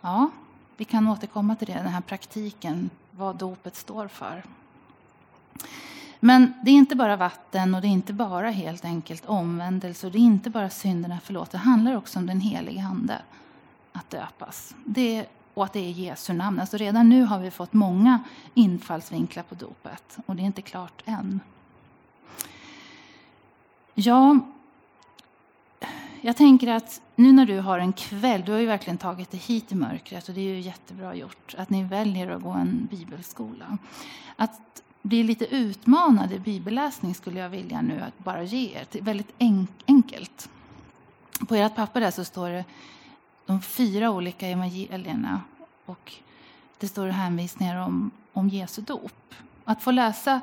ja, 0.00 0.30
vi 0.76 0.84
kan 0.84 1.08
återkomma 1.08 1.56
till 1.56 1.66
det, 1.66 1.74
den 1.74 1.86
här 1.86 2.00
praktiken, 2.00 2.90
vad 3.10 3.36
dopet 3.36 3.76
står 3.76 4.08
för. 4.08 4.42
Men 6.20 6.54
det 6.64 6.70
är 6.70 6.74
inte 6.74 6.96
bara 6.96 7.16
vatten 7.16 7.74
och 7.74 7.80
det 7.80 7.86
är 7.86 7.90
inte 7.90 8.12
bara 8.12 8.50
helt 8.50 8.84
enkelt 8.84 9.26
omvändelse 9.26 10.06
och 10.06 10.12
det 10.12 10.18
är 10.18 10.20
inte 10.20 10.50
bara 10.50 10.70
synderna 10.70 11.18
förlåt. 11.22 11.50
Det 11.50 11.58
handlar 11.58 11.96
också 11.96 12.18
om 12.18 12.26
den 12.26 12.40
helige 12.40 12.82
Ande 12.82 13.18
att 13.92 14.10
döpas. 14.10 14.74
Det, 14.84 15.26
och 15.54 15.64
att 15.64 15.72
det 15.72 15.80
är 15.80 15.90
Jesu 15.90 16.32
namn. 16.32 16.60
Alltså 16.60 16.76
redan 16.76 17.08
nu 17.08 17.22
har 17.22 17.38
vi 17.38 17.50
fått 17.50 17.72
många 17.72 18.24
infallsvinklar 18.54 19.42
på 19.42 19.54
dopet 19.54 20.18
och 20.26 20.36
det 20.36 20.42
är 20.42 20.46
inte 20.46 20.62
klart 20.62 21.02
än. 21.04 21.40
Ja, 23.94 24.38
jag 26.24 26.36
tänker 26.36 26.68
att 26.68 27.00
nu 27.16 27.32
när 27.32 27.46
du 27.46 27.60
har 27.60 27.78
en 27.78 27.92
kväll, 27.92 28.42
du 28.46 28.52
har 28.52 28.58
ju 28.58 28.66
verkligen 28.66 28.98
tagit 28.98 29.30
dig 29.30 29.40
hit 29.40 29.72
i 29.72 29.74
mörkret 29.74 30.28
och 30.28 30.34
det 30.34 30.40
är 30.40 30.54
ju 30.54 30.60
jättebra 30.60 31.14
gjort 31.14 31.54
att 31.58 31.70
ni 31.70 31.82
väljer 31.84 32.30
att 32.30 32.42
gå 32.42 32.50
en 32.50 32.88
bibelskola. 32.90 33.78
Att 34.36 34.82
bli 35.02 35.22
lite 35.22 35.54
utmanad 35.54 36.32
i 36.32 36.38
bibelläsning 36.38 37.14
skulle 37.14 37.40
jag 37.40 37.48
vilja 37.48 37.82
nu 37.82 38.00
att 38.00 38.24
bara 38.24 38.42
ge 38.42 38.72
er. 38.74 38.86
Det 38.90 38.98
är 38.98 39.02
väldigt 39.02 39.32
enkelt. 39.86 40.48
På 41.48 41.54
ert 41.54 41.74
papper 41.74 42.00
där 42.00 42.10
så 42.10 42.24
står 42.24 42.50
det 42.50 42.64
de 43.46 43.62
fyra 43.62 44.10
olika 44.10 44.48
evangelierna 44.48 45.40
och 45.86 46.12
det 46.78 46.88
står 46.88 47.08
hänvisningar 47.08 47.86
om, 47.86 48.10
om 48.32 48.48
Jesu 48.48 48.82
dop. 48.82 49.34
Att 49.64 49.82
få 49.82 49.90
läsa 49.90 50.40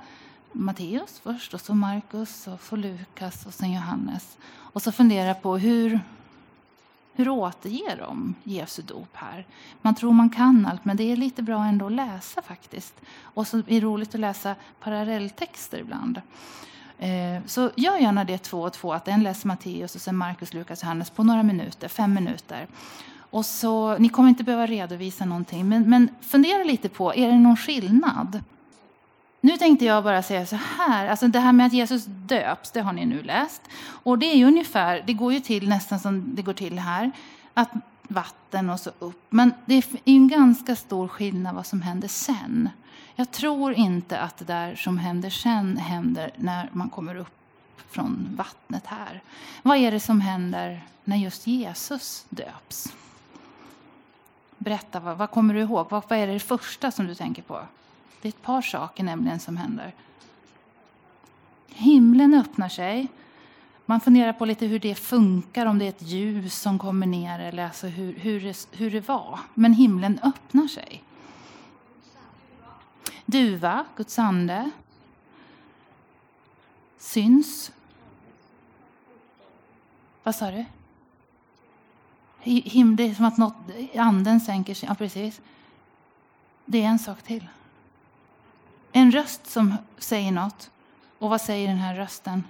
Matteus 0.51 1.20
först, 1.24 1.53
och 1.53 1.62
så 1.62 1.74
Markus, 1.74 2.48
och 2.48 2.62
så 2.62 2.75
Lukas 2.75 3.46
och 3.46 3.53
sen 3.53 3.74
Johannes. 3.74 4.38
Och 4.51 4.82
så 4.82 4.91
fundera 4.91 5.34
på 5.34 5.58
hur, 5.58 6.00
hur 7.13 7.29
återger 7.29 7.98
de 7.98 8.36
Jesu 8.44 8.82
dop 8.82 9.10
här? 9.13 9.48
Man 9.82 9.96
tror 9.96 10.13
man 10.13 10.29
kan 10.29 10.65
allt, 10.65 10.86
men 10.86 10.98
det 10.98 11.12
är 11.12 11.15
lite 11.15 11.41
bra 11.41 11.65
ändå 11.65 11.86
att 11.86 11.91
läsa 11.91 12.41
faktiskt. 12.41 12.94
Och 13.22 13.48
så 13.48 13.58
är 13.58 13.63
det 13.68 13.79
roligt 13.79 14.15
att 14.15 14.22
läsa 14.22 14.56
parallelltexter 14.79 15.79
ibland. 15.79 16.22
Eh, 17.00 17.46
så 17.46 17.72
gör 17.75 17.98
gärna 17.98 18.24
det 18.24 18.38
två 18.38 18.62
och 18.62 18.74
två, 18.74 18.94
att 18.94 19.08
en 19.08 19.24
läser 19.24 19.48
Matteus 19.48 19.96
och 19.96 20.01
sen 20.01 20.15
Markus, 20.15 20.53
Lukas 20.53 20.79
och 20.79 20.84
Johannes 20.84 21.10
på 21.10 21.24
några 21.24 21.44
minuter, 21.44 21.88
fem 21.88 22.13
minuter. 22.13 22.68
Och 23.32 23.46
så, 23.46 23.98
ni 23.98 24.10
kommer 24.10 24.29
inte 24.29 24.44
behöva 24.44 24.65
redovisa 24.65 25.25
någonting, 25.25 25.70
men, 25.70 25.89
men 25.89 26.10
fundera 26.22 26.63
lite 26.63 26.89
på, 26.89 27.15
är 27.15 27.27
det 27.27 27.39
någon 27.39 27.58
skillnad? 27.58 28.44
Nu 29.41 29.58
tänkte 29.58 29.86
jag 29.86 30.03
bara 30.03 30.24
säga 30.24 30.46
så 30.46 30.55
här, 30.55 31.08
alltså 31.08 31.27
det 31.27 31.39
här 31.39 31.51
med 31.51 31.65
att 31.65 31.74
Jesus 31.74 32.05
döps, 32.05 32.72
det 32.72 32.81
har 32.81 32.93
ni 32.93 33.05
nu 33.05 33.24
läst. 33.24 33.62
Och 33.81 34.19
det 34.19 34.25
är 34.25 34.36
ju 34.36 34.46
ungefär, 34.46 35.03
det 35.08 35.13
går 35.13 35.34
ju 35.34 35.39
till 35.39 35.69
nästan 35.69 36.00
som 36.00 36.36
det 36.36 36.41
går 36.41 36.53
till 36.53 36.79
här, 36.79 37.12
att 37.53 37.69
vatten 38.03 38.69
och 38.69 38.79
så 38.79 38.91
upp. 39.00 39.25
Men 39.29 39.53
det 39.65 39.75
är 39.75 39.86
en 40.05 40.27
ganska 40.27 40.75
stor 40.75 41.08
skillnad 41.08 41.55
vad 41.55 41.65
som 41.65 41.81
händer 41.81 42.08
sen. 42.08 42.69
Jag 43.15 43.31
tror 43.31 43.74
inte 43.74 44.19
att 44.19 44.38
det 44.38 44.46
där 44.46 44.75
som 44.75 44.98
händer 44.98 45.29
sen 45.29 45.77
händer 45.77 46.31
när 46.36 46.69
man 46.72 46.89
kommer 46.89 47.15
upp 47.15 47.39
från 47.89 48.27
vattnet 48.36 48.86
här. 48.86 49.22
Vad 49.62 49.77
är 49.77 49.91
det 49.91 50.00
som 50.00 50.22
händer 50.22 50.84
när 51.03 51.17
just 51.17 51.48
Jesus 51.48 52.25
döps? 52.29 52.93
Berätta, 54.58 55.00
vad, 55.00 55.17
vad 55.17 55.31
kommer 55.31 55.53
du 55.53 55.60
ihåg? 55.60 55.88
Vad, 55.89 56.03
vad 56.10 56.19
är 56.19 56.27
det 56.27 56.39
första 56.39 56.91
som 56.91 57.08
du 57.08 57.15
tänker 57.15 57.41
på? 57.41 57.62
Det 58.21 58.27
är 58.27 58.29
ett 58.29 58.41
par 58.41 58.61
saker 58.61 59.03
nämligen 59.03 59.39
som 59.39 59.57
händer. 59.57 59.93
Himlen 61.67 62.33
öppnar 62.33 62.69
sig. 62.69 63.07
Man 63.85 63.99
funderar 63.99 64.33
på 64.33 64.45
lite 64.45 64.65
hur 64.65 64.79
det 64.79 64.95
funkar, 64.95 65.65
om 65.65 65.79
det 65.79 65.85
är 65.85 65.89
ett 65.89 66.01
ljus 66.01 66.55
som 66.55 66.79
kommer 66.79 67.07
ner 67.07 67.39
eller 67.39 67.65
alltså 67.65 67.88
hur, 67.88 68.13
hur, 68.13 68.41
det, 68.41 68.67
hur 68.71 68.91
det 68.91 69.07
var. 69.07 69.39
Men 69.53 69.73
himlen 69.73 70.19
öppnar 70.23 70.67
sig. 70.67 71.03
Duva, 73.25 73.85
Guds 73.95 74.19
ande, 74.19 74.71
syns. 76.97 77.71
Vad 80.23 80.35
sa 80.35 80.51
du? 80.51 80.65
Him, 82.41 82.95
det 82.95 83.03
är 83.03 83.13
som 83.13 83.25
att 83.25 83.38
något, 83.38 83.55
anden 83.95 84.39
sänker 84.39 84.73
sig. 84.73 84.89
Ja, 84.89 84.95
precis. 84.95 85.41
Det 86.65 86.83
är 86.83 86.88
en 86.88 86.99
sak 86.99 87.21
till. 87.21 87.47
En 88.91 89.12
röst 89.12 89.48
som 89.48 89.75
säger 89.98 90.31
något. 90.31 90.72
Och 91.19 91.29
vad 91.29 91.41
säger 91.41 91.67
den 91.67 91.77
här 91.77 91.96
rösten? 91.96 92.43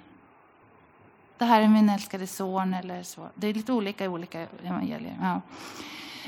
Det 1.38 1.46
här 1.46 1.62
är 1.62 1.68
min 1.68 1.90
älskade 1.90 2.28
son 2.28 2.74
eller 2.74 3.04
så. 3.04 3.30
Det 3.36 3.48
är 3.48 3.54
lite 3.54 3.74
olika 3.74 4.06
i 4.06 4.08
olika 4.08 4.48
evangelier. 4.64 5.18
Ja. 5.22 5.42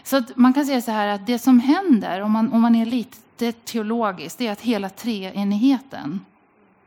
Så 0.03 0.24
man 0.36 0.53
kan 0.53 0.65
säga 0.65 0.82
så 0.82 0.91
här 0.91 1.08
att 1.08 1.25
det 1.27 1.39
som 1.39 1.60
händer 1.60 2.22
om 2.22 2.32
man, 2.32 2.53
om 2.53 2.62
man 2.62 2.75
är 2.75 2.86
lite 2.86 3.51
teologisk, 3.51 4.38
det 4.38 4.48
är 4.48 4.51
att 4.51 4.62
hela 4.62 4.89
treenigheten 4.89 6.25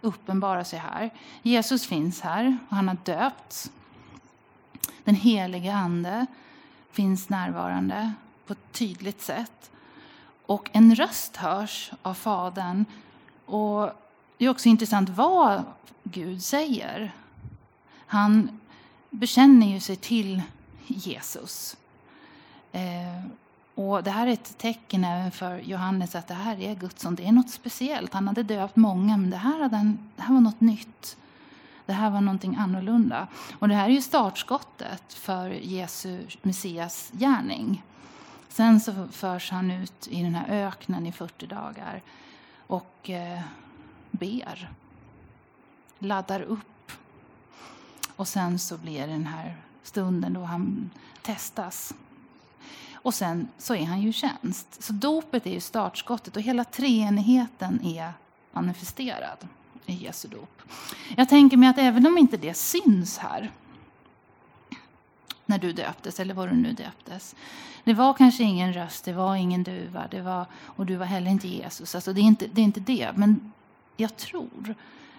uppenbarar 0.00 0.64
sig 0.64 0.78
här. 0.78 1.10
Jesus 1.42 1.86
finns 1.86 2.20
här 2.20 2.58
och 2.68 2.76
han 2.76 2.88
har 2.88 2.96
döpts. 3.04 3.70
Den 5.04 5.14
helige 5.14 5.74
ande 5.74 6.26
finns 6.90 7.28
närvarande 7.28 8.12
på 8.46 8.52
ett 8.52 8.72
tydligt 8.72 9.22
sätt. 9.22 9.70
Och 10.46 10.70
en 10.72 10.94
röst 10.94 11.36
hörs 11.36 11.92
av 12.02 12.14
Fadern 12.14 12.84
och 13.46 13.90
det 14.38 14.44
är 14.44 14.48
också 14.48 14.68
intressant 14.68 15.08
vad 15.08 15.62
Gud 16.02 16.42
säger. 16.42 17.12
Han 18.06 18.60
bekänner 19.10 19.66
ju 19.66 19.80
sig 19.80 19.96
till 19.96 20.42
Jesus. 20.86 21.76
Eh, 22.72 23.24
och 23.74 24.02
det 24.02 24.10
här 24.10 24.26
är 24.26 24.32
ett 24.32 24.58
tecken 24.58 25.04
även 25.04 25.30
för 25.30 25.58
Johannes 25.58 26.14
att 26.14 26.28
det 26.28 26.34
här 26.34 26.60
är 26.60 26.74
Guds 26.74 27.02
son. 27.02 27.14
Det 27.14 27.26
är 27.26 27.32
något 27.32 27.50
speciellt. 27.50 28.14
Han 28.14 28.28
hade 28.28 28.42
döpt 28.42 28.76
många, 28.76 29.16
men 29.16 29.30
det 29.30 29.36
här, 29.36 29.60
hade 29.60 29.76
han, 29.76 29.98
det 30.16 30.22
här 30.22 30.34
var 30.34 30.40
något 30.40 30.60
nytt. 30.60 31.16
Det 31.86 31.92
här 31.92 32.10
var 32.10 32.20
någonting 32.20 32.56
annorlunda. 32.56 33.26
Och 33.58 33.68
det 33.68 33.74
här 33.74 33.84
är 33.84 33.92
ju 33.92 34.02
startskottet 34.02 35.12
för 35.12 35.50
Jesu 35.50 36.26
Messias 36.42 37.12
gärning. 37.12 37.82
Sen 38.48 38.80
så 38.80 39.08
förs 39.10 39.50
han 39.50 39.70
ut 39.70 40.08
i 40.10 40.22
den 40.22 40.34
här 40.34 40.66
öknen 40.66 41.06
i 41.06 41.12
40 41.12 41.46
dagar 41.46 42.02
och 42.66 43.10
eh, 43.10 43.40
ber. 44.10 44.70
Laddar 45.98 46.40
upp. 46.40 46.92
Och 48.16 48.28
sen 48.28 48.58
så 48.58 48.76
blir 48.76 49.00
det 49.00 49.12
den 49.12 49.26
här 49.26 49.56
stunden 49.82 50.32
då 50.32 50.40
han 50.40 50.90
testas. 51.22 51.94
Och 52.92 53.14
sen 53.14 53.48
så 53.58 53.74
är 53.74 53.84
han 53.84 54.00
ju 54.00 54.08
i 54.08 54.12
tjänst. 54.12 54.82
Så 54.82 54.92
dopet 54.92 55.46
är 55.46 55.50
ju 55.50 55.60
startskottet 55.60 56.36
och 56.36 56.42
hela 56.42 56.64
treenigheten 56.64 57.84
är 57.84 58.12
manifesterad 58.52 59.48
i 59.86 59.94
Jesu 59.94 60.28
dop. 60.28 60.62
Jag 61.16 61.28
tänker 61.28 61.56
mig 61.56 61.68
att 61.68 61.78
även 61.78 62.06
om 62.06 62.18
inte 62.18 62.36
det 62.36 62.54
syns 62.54 63.18
här 63.18 63.50
när 65.46 65.58
du 65.58 65.72
döptes, 65.72 66.20
eller 66.20 66.34
var 66.34 66.48
du 66.48 66.54
nu 66.54 66.72
döptes. 66.72 67.34
Det 67.84 67.94
var 67.94 68.14
kanske 68.14 68.42
ingen 68.42 68.72
röst, 68.72 69.04
det 69.04 69.12
var 69.12 69.36
ingen 69.36 69.62
duva, 69.62 70.06
det 70.10 70.20
var, 70.20 70.46
och 70.64 70.86
du 70.86 70.96
var 70.96 71.06
heller 71.06 71.30
inte 71.30 71.48
Jesus. 71.48 71.94
Alltså 71.94 72.12
det, 72.12 72.20
är 72.20 72.22
inte, 72.22 72.46
det 72.46 72.60
är 72.60 72.64
inte 72.64 72.80
det, 72.80 73.10
men 73.14 73.52
jag 73.96 74.16
tror, 74.16 74.74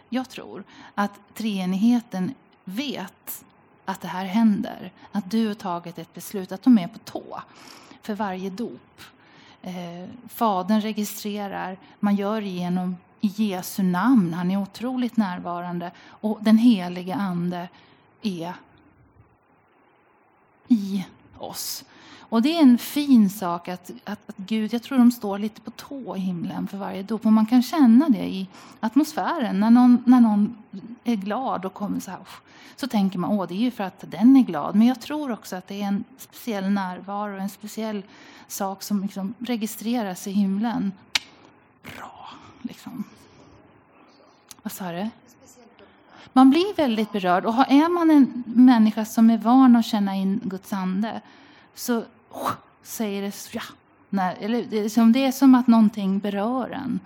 jag 0.09 0.29
tror 0.29 0.63
att 0.95 1.19
treenigheten 1.33 2.33
vet 2.63 3.45
att 3.85 4.01
det 4.01 4.07
här 4.07 4.25
händer. 4.25 4.91
Att 5.11 5.31
du 5.31 5.47
har 5.47 5.53
tagit 5.53 5.99
ett 5.99 6.13
beslut, 6.13 6.51
att 6.51 6.63
de 6.63 6.77
är 6.77 6.87
på 6.87 6.99
tå 6.99 7.41
för 8.01 8.13
varje 8.13 8.49
dop. 8.49 9.01
Eh, 9.61 10.09
Fadern 10.27 10.81
registrerar, 10.81 11.77
man 11.99 12.15
gör 12.15 12.41
det 12.41 12.95
i 13.21 13.27
Jesu 13.27 13.83
namn. 13.83 14.33
Han 14.33 14.51
är 14.51 14.61
otroligt 14.61 15.17
närvarande. 15.17 15.91
Och 16.07 16.37
den 16.41 16.57
helige 16.57 17.15
Ande 17.15 17.69
är 18.21 18.53
i 20.67 21.05
oss. 21.37 21.83
Och 22.29 22.41
det 22.41 22.55
är 22.57 22.61
en 22.61 22.77
fin 22.77 23.29
sak 23.29 23.67
att, 23.67 23.91
att, 24.03 24.29
att, 24.29 24.37
Gud, 24.37 24.73
jag 24.73 24.83
tror 24.83 24.97
de 24.97 25.11
står 25.11 25.39
lite 25.39 25.61
på 25.61 25.71
tå 25.71 26.15
i 26.15 26.19
himlen 26.19 26.67
för 26.67 26.77
varje 26.77 27.03
dop. 27.03 27.25
Och 27.25 27.33
man 27.33 27.45
kan 27.45 27.63
känna 27.63 28.09
det 28.09 28.25
i 28.25 28.47
atmosfären. 28.79 29.59
När 29.59 29.69
någon, 29.69 30.03
när 30.05 30.21
någon 30.21 30.57
är 31.03 31.15
glad 31.15 31.65
och 31.65 31.73
kommer 31.73 31.99
så 31.99 32.11
här, 32.11 32.19
så 32.75 32.87
tänker 32.87 33.19
man 33.19 33.39
att 33.39 33.49
det 33.49 33.55
är 33.55 33.59
ju 33.59 33.71
för 33.71 33.83
att 33.83 34.03
den 34.07 34.35
är 34.35 34.43
glad. 34.43 34.75
Men 34.75 34.87
jag 34.87 35.01
tror 35.01 35.31
också 35.31 35.55
att 35.55 35.67
det 35.67 35.81
är 35.81 35.87
en 35.87 36.03
speciell 36.17 36.69
närvaro, 36.69 37.39
en 37.39 37.49
speciell 37.49 38.03
sak 38.47 38.83
som 38.83 39.01
liksom 39.01 39.33
registreras 39.39 40.27
i 40.27 40.31
himlen. 40.31 40.91
Liksom. 42.61 43.03
Vad 44.63 44.71
sa 44.71 44.91
du? 44.91 45.09
Man 46.37 46.49
blir 46.49 46.75
väldigt 46.75 47.11
berörd. 47.11 47.45
Och 47.45 47.53
är 47.71 47.89
man 47.89 48.11
en 48.11 48.43
människa 48.45 49.05
som 49.05 49.29
är 49.29 49.37
van 49.37 49.75
att 49.75 49.85
känna 49.85 50.15
in 50.15 50.39
Guds 50.43 50.73
ande 50.73 51.21
så 51.73 52.03
oh, 52.31 52.51
säger 52.83 53.21
det 53.21 53.53
ja. 53.53 53.61
När, 54.09 54.35
eller, 54.35 54.63
liksom- 54.63 55.11
det, 55.11 55.25
är 55.25 55.31
som, 55.31 55.55
att 55.55 55.67
någonting 55.67 56.19
berör 56.19 56.69
en. 56.69 56.99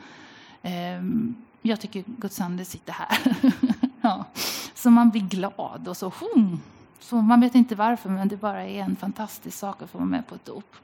Um, 0.99 1.35
jag 1.61 1.79
tycker 1.79 2.03
Guds 2.07 2.41
ande 2.41 2.65
sitter 2.65 2.93
här. 2.93 3.35
ja. 4.01 4.25
Så 4.73 4.89
man 4.89 5.09
blir 5.09 5.21
glad 5.21 5.87
och 5.87 5.97
så, 5.97 6.11
hum, 6.19 6.61
så 6.99 7.15
man 7.15 7.41
vet 7.41 7.55
inte 7.55 7.75
varför, 7.75 8.09
men 8.09 8.27
det 8.27 8.37
bara 8.37 8.63
är 8.63 8.81
en 8.81 8.95
fantastisk 8.95 9.57
sak 9.57 9.81
att 9.81 9.89
få 9.89 9.97
vara 9.97 10.07
med 10.07 10.27
på 10.27 10.35
ett 10.35 10.45
dop. 10.45 10.75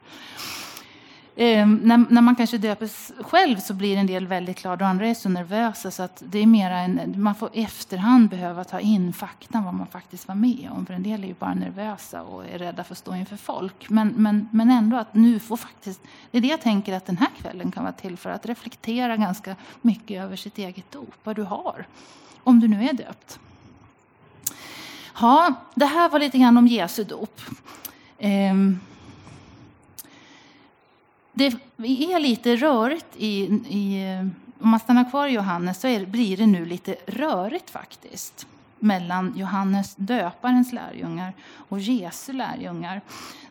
Eh, 1.38 1.66
när, 1.66 2.12
när, 2.12 2.20
man 2.20 2.36
kanske 2.36 2.58
döpes 2.58 3.12
själv 3.20 3.56
så 3.56 3.74
blir 3.74 3.96
en 3.96 4.06
del 4.06 4.26
väldigt 4.26 4.62
glada 4.62 4.84
och 4.84 4.88
andra 4.88 5.08
är 5.08 5.14
så 5.14 5.28
nervösa 5.28 5.90
så 5.90 6.02
att 6.02 6.22
det 6.26 6.38
är 6.38 6.46
mera 6.46 6.78
en, 6.78 7.22
man 7.22 7.34
får 7.34 7.50
efterhand 7.52 8.28
behöva 8.28 8.64
ta 8.64 8.80
in 8.80 9.12
fakta 9.12 9.60
vad 9.60 9.74
man 9.74 9.86
faktiskt 9.86 10.28
var 10.28 10.34
med 10.34 10.70
om. 10.72 10.86
För 10.86 10.94
en 10.94 11.02
del 11.02 11.24
är 11.24 11.28
ju 11.28 11.34
bara 11.34 11.54
nervösa 11.54 12.22
och 12.22 12.46
är 12.46 12.58
rädda 12.58 12.84
för 12.84 12.94
att 12.94 12.98
stå 12.98 13.14
inför 13.14 13.36
folk. 13.36 13.90
Men, 13.90 14.14
men, 14.16 14.48
men 14.52 14.70
ändå 14.70 14.96
att 14.96 15.14
nu 15.14 15.38
får 15.38 15.56
faktiskt, 15.56 16.00
det 16.30 16.38
är 16.38 16.42
det 16.42 16.48
jag 16.48 16.60
tänker 16.60 16.94
att 16.94 17.06
den 17.06 17.16
här 17.18 17.30
kvällen 17.40 17.70
kan 17.70 17.82
vara 17.82 17.92
till 17.92 18.16
för 18.16 18.30
att 18.30 18.46
reflektera 18.46 19.16
ganska 19.16 19.56
mycket 19.82 20.22
över 20.22 20.36
sitt 20.36 20.58
eget 20.58 20.92
dop, 20.92 21.14
vad 21.24 21.36
du 21.36 21.42
har, 21.42 21.86
om 22.42 22.60
du 22.60 22.68
nu 22.68 22.84
är 22.84 22.92
döpt. 22.92 23.38
Ja, 25.20 25.54
det 25.74 25.86
här 25.86 26.08
var 26.08 26.18
lite 26.18 26.38
grann 26.38 26.56
om 26.56 26.66
Jesu 26.66 27.04
dop. 27.04 27.40
Eh, 28.18 28.54
det 31.36 31.46
är 31.76 32.20
lite 32.20 32.56
rörigt 32.56 33.06
i, 33.16 33.42
i, 33.68 34.04
om 34.60 34.70
man 34.70 34.80
stannar 34.80 35.10
kvar 35.10 35.26
i 35.26 35.32
Johannes 35.32 35.80
så 35.80 35.88
är, 35.88 36.06
blir 36.06 36.36
det 36.36 36.46
nu 36.46 36.64
lite 36.64 36.96
rörigt 37.06 37.70
faktiskt 37.70 38.46
mellan 38.78 39.32
Johannes 39.36 39.94
döparens 39.96 40.72
lärjungar 40.72 41.32
och 41.68 41.80
Jesu 41.80 42.32
lärjungar. 42.32 43.00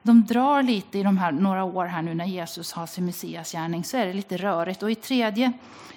De 0.01 0.25
drar 0.25 0.63
lite 0.63 1.00
i 1.00 1.04
de 1.04 1.18
här 1.18 1.32
några 1.32 1.63
år 1.63 1.86
här 1.86 2.01
nu 2.01 2.13
när 2.13 2.25
Jesus 2.25 2.72
har 2.72 2.88
sin 2.88 3.06
messiasgärning 3.06 3.84
så 3.84 3.98
är 3.98 4.06
det 4.06 4.13
lite 4.13 4.38
rörigt. 4.38 4.84
Och 4.84 4.92
i 4.92 4.96
tredje 4.96 5.51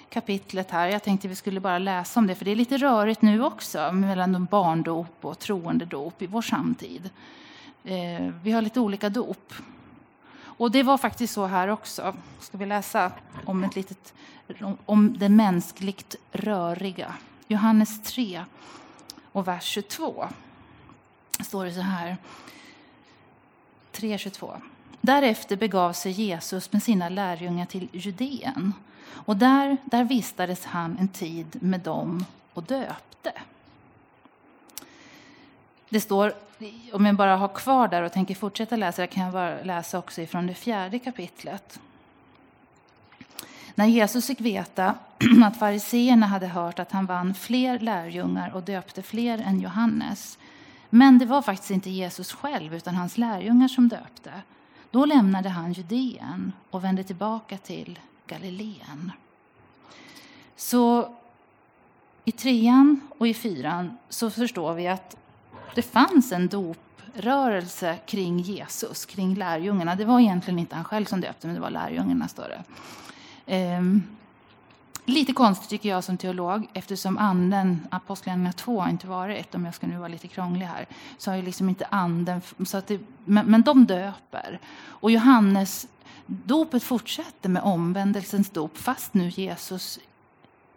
kapitlet 0.09 0.71
här, 0.71 0.87
jag 0.87 1.03
tänkte 1.03 1.27
vi 1.27 1.35
skulle 1.35 1.59
bara 1.59 1.79
läsa 1.79 2.19
om 2.19 2.27
det 2.27 2.35
för 2.35 2.45
det 2.45 2.51
är 2.51 2.55
lite 2.55 2.77
rörigt 2.77 3.21
nu 3.21 3.43
också 3.43 3.91
mellan 3.91 4.45
barndop 4.45 5.25
och 5.25 5.39
troendedop 5.39 6.21
i 6.21 6.27
vår 6.27 6.41
samtid. 6.41 7.09
Eh, 7.83 8.33
vi 8.43 8.51
har 8.51 8.61
lite 8.61 8.79
olika 8.79 9.09
dop. 9.09 9.53
Och 10.59 10.71
det 10.71 10.83
var 10.83 10.97
faktiskt 10.97 11.33
så 11.33 11.45
här 11.45 11.67
också. 11.67 12.15
Ska 12.39 12.57
vi 12.57 12.65
läsa 12.65 13.11
om, 13.45 13.63
ett 13.63 13.75
litet, 13.75 14.13
om 14.85 15.17
det 15.17 15.29
mänskligt 15.29 16.15
röriga. 16.31 17.13
Johannes 17.47 18.03
3 18.03 18.45
och 19.31 19.47
vers 19.47 19.63
22. 19.63 20.27
står 21.43 21.65
det 21.65 21.73
så 21.73 21.81
här. 21.81 22.17
3.22. 23.93 24.61
Därefter 25.01 25.55
begav 25.55 25.93
sig 25.93 26.11
Jesus 26.11 26.71
med 26.71 26.83
sina 26.83 27.09
lärjungar 27.09 27.65
till 27.65 27.87
Judeen. 27.91 28.73
Och 29.09 29.37
där, 29.37 29.77
där 29.85 30.03
vistades 30.03 30.65
han 30.65 30.97
en 30.97 31.07
tid 31.07 31.57
med 31.61 31.79
dem 31.79 32.25
och 32.53 32.63
döpte. 32.63 33.33
Det 35.89 35.99
står 35.99 36.33
om 36.93 37.05
jag 37.05 37.15
bara 37.15 37.35
har 37.35 37.47
kvar 37.47 37.87
där 37.87 38.01
och 38.01 38.11
tänker 38.11 38.35
fortsätta 38.35 38.75
läsa, 38.75 39.07
kan 39.07 39.23
jag 39.23 39.33
bara 39.33 39.63
läsa 39.63 39.99
också 39.99 40.21
ifrån 40.21 40.47
det 40.47 40.53
fjärde 40.53 40.99
kapitlet. 40.99 41.79
När 43.75 43.85
Jesus 43.85 44.27
fick 44.27 44.41
veta 44.41 44.95
att 45.45 45.59
fariseerna 45.59 46.25
hade 46.25 46.47
hört 46.47 46.79
att 46.79 46.91
han 46.91 47.05
vann 47.05 47.33
fler 47.33 47.79
lärjungar 47.79 48.55
och 48.55 48.63
döpte 48.63 49.01
fler 49.01 49.37
än 49.37 49.59
Johannes. 49.59 50.37
Men 50.89 51.19
det 51.19 51.25
var 51.25 51.41
faktiskt 51.41 51.71
inte 51.71 51.89
Jesus 51.89 52.33
själv, 52.33 52.75
utan 52.75 52.95
hans 52.95 53.17
lärjungar 53.17 53.67
som 53.67 53.87
döpte. 53.89 54.31
Då 54.91 55.05
lämnade 55.05 55.49
han 55.49 55.73
Judeen 55.73 56.53
och 56.69 56.83
vände 56.83 57.03
tillbaka 57.03 57.57
till 57.57 57.99
Galileen. 58.27 59.11
Så 60.55 61.15
i 62.25 62.31
trean 62.31 63.01
och 63.17 63.27
i 63.27 63.33
fyran 63.33 63.97
så 64.09 64.29
förstår 64.29 64.73
vi 64.73 64.87
att 64.87 65.15
det 65.75 65.81
fanns 65.81 66.31
en 66.31 66.47
doprörelse 66.47 67.97
kring 68.05 68.39
Jesus, 68.39 69.05
kring 69.05 69.35
lärjungarna. 69.35 69.95
Det 69.95 70.05
var 70.05 70.19
egentligen 70.19 70.59
inte 70.59 70.75
han 70.75 70.85
själv 70.85 71.05
som 71.05 71.21
döpte, 71.21 71.47
men 71.47 71.55
det 71.55 71.61
var 71.61 71.69
lärjungarna, 71.69 72.27
står 72.27 72.43
det. 72.43 72.63
Ehm, 73.45 74.03
lite 75.05 75.33
konstigt 75.33 75.69
tycker 75.69 75.89
jag 75.89 76.03
som 76.03 76.17
teolog, 76.17 76.67
eftersom 76.73 77.17
anden, 77.17 77.87
Apostlagärningarna 77.91 78.53
2 78.53 78.81
har 78.81 78.89
inte 78.89 79.07
varit, 79.07 79.55
om 79.55 79.65
jag 79.65 79.75
ska 79.75 79.87
nu 79.87 79.97
vara 79.97 80.07
lite 80.07 80.27
krånglig 80.27 80.65
här, 80.65 80.85
så 81.17 81.31
har 81.31 81.35
ju 81.35 81.43
liksom 81.43 81.69
inte 81.69 81.85
anden, 81.85 82.41
så 82.65 82.77
att 82.77 82.87
det, 82.87 82.99
men, 83.25 83.45
men 83.45 83.61
de 83.61 83.85
döper. 83.85 84.59
Och 84.85 85.11
Johannes 85.11 85.87
dopet 86.25 86.83
fortsätter 86.83 87.49
med 87.49 87.61
omvändelsens 87.63 88.49
dop, 88.49 88.77
fast 88.77 89.13
nu 89.13 89.29
Jesus 89.29 89.99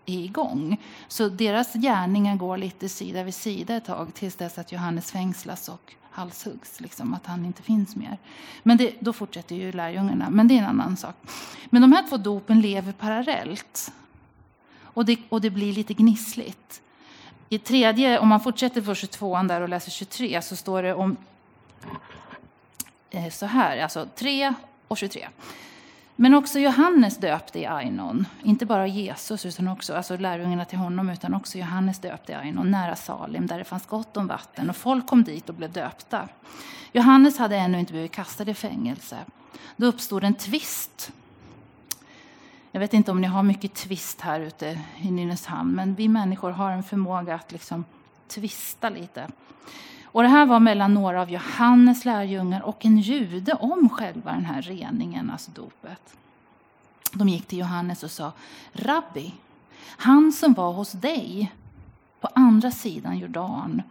är 0.07 0.19
igång. 0.19 0.81
Så 1.09 1.29
deras 1.29 1.73
gärningar 1.73 2.37
går 2.37 2.57
lite 2.57 2.89
sida 2.89 3.23
vid 3.23 3.35
sida 3.35 3.77
ett 3.77 3.85
tag 3.85 4.15
tills 4.15 4.35
dess 4.35 4.59
att 4.59 4.73
Johannes 4.73 5.13
fängslas 5.13 5.69
och 5.69 5.95
halshuggs, 6.11 6.81
liksom, 6.81 7.15
att 7.15 7.27
han 7.27 7.45
inte 7.45 7.63
finns 7.63 7.97
mer. 7.97 8.19
Men 8.63 8.77
det, 8.77 8.95
då 9.01 9.13
fortsätter 9.13 9.57
ju 9.57 9.73
lärjungarna, 9.73 10.31
men 10.31 10.49
det 10.49 10.55
är 10.55 10.59
en 10.59 10.65
annan 10.65 10.97
sak. 10.97 11.15
Men 11.71 11.83
de 11.83 11.93
här 11.93 12.09
två 12.09 12.17
dopen 12.17 12.61
lever 12.61 12.93
parallellt. 12.93 13.93
Och 14.83 15.05
det, 15.05 15.19
och 15.29 15.41
det 15.41 15.51
blir 15.51 15.73
lite 15.73 15.95
gnissligt. 15.95 16.83
I 17.49 17.59
tredje, 17.59 18.19
om 18.19 18.29
man 18.29 18.41
fortsätter 18.41 18.81
vers 18.81 18.99
22 18.99 19.43
där 19.43 19.61
och 19.61 19.69
läser 19.69 19.91
23 19.91 20.43
så 20.43 20.57
står 20.57 20.83
det 20.83 20.95
om 20.95 21.17
eh, 23.11 23.31
så 23.31 23.47
här, 23.47 23.79
alltså 23.79 24.09
3 24.17 24.55
och 24.89 24.99
23. 24.99 25.29
Men 26.17 26.35
också 26.35 26.59
Johannes 26.59 27.17
döpte 27.17 27.59
i 27.59 27.67
Ainon, 27.67 28.27
inte 28.43 28.67
bara 28.67 28.87
Jesus, 28.87 29.47
utan 29.47 29.69
också 29.69 29.95
alltså 29.95 30.17
lärjungarna 30.17 30.65
till 30.65 30.79
honom, 30.79 31.11
utan 31.11 31.35
också 31.35 31.59
Johannes 31.59 31.99
döpte 31.99 32.33
i 32.33 32.35
Ainon, 32.35 32.71
nära 32.71 32.97
Salim, 32.97 33.47
där 33.47 33.59
det 33.59 33.65
fanns 33.65 33.87
gott 33.87 34.17
om 34.17 34.27
vatten, 34.27 34.71
och 34.71 34.77
folk 34.77 35.07
kom 35.07 35.25
dit 35.25 35.49
och 35.49 35.55
blev 35.55 35.73
döpta. 35.73 36.29
Johannes 36.93 37.39
hade 37.39 37.57
ännu 37.57 37.81
inte 37.81 37.93
blivit 37.93 38.13
kastad 38.13 38.51
i 38.51 38.55
fängelse. 38.55 39.19
Då 39.77 39.87
uppstod 39.87 40.25
en 40.25 40.35
tvist. 40.35 41.13
Jag 42.73 42.81
vet 42.81 42.95
inte 42.95 43.11
om 43.11 43.21
ni 43.21 43.27
har 43.27 43.43
mycket 43.43 43.75
tvist 43.75 44.21
här 44.21 44.41
ute 44.41 44.81
i 44.99 45.11
Nynäshamn, 45.11 45.73
men 45.73 45.95
vi 45.95 46.09
människor 46.09 46.51
har 46.51 46.71
en 46.71 46.83
förmåga 46.83 47.35
att 47.35 47.53
liksom 47.53 47.85
tvista 48.29 48.89
lite. 48.89 49.27
Och 50.13 50.23
det 50.23 50.29
här 50.29 50.47
var 50.47 50.61
mellan 50.61 50.95
några 50.95 51.23
av 51.23 51.31
Johannes 51.31 52.05
lärjungar 52.05 52.61
och 52.61 52.85
en 52.85 52.99
jude 52.99 53.53
om 53.53 53.89
själva 53.89 54.33
den 54.33 54.45
här 54.45 54.63
reningen, 54.63 55.31
alltså 55.31 55.51
dopet. 55.51 56.17
De 57.13 57.29
gick 57.29 57.47
till 57.47 57.59
Johannes 57.59 58.03
och 58.03 58.11
sa, 58.11 58.33
Rabbi, 58.73 59.35
han 59.97 60.33
som 60.33 60.53
var 60.53 60.73
hos 60.73 60.93
dig 60.93 61.53
på 62.21 62.29
andra 62.35 62.71
sidan 62.71 63.19
Jordan 63.19 63.83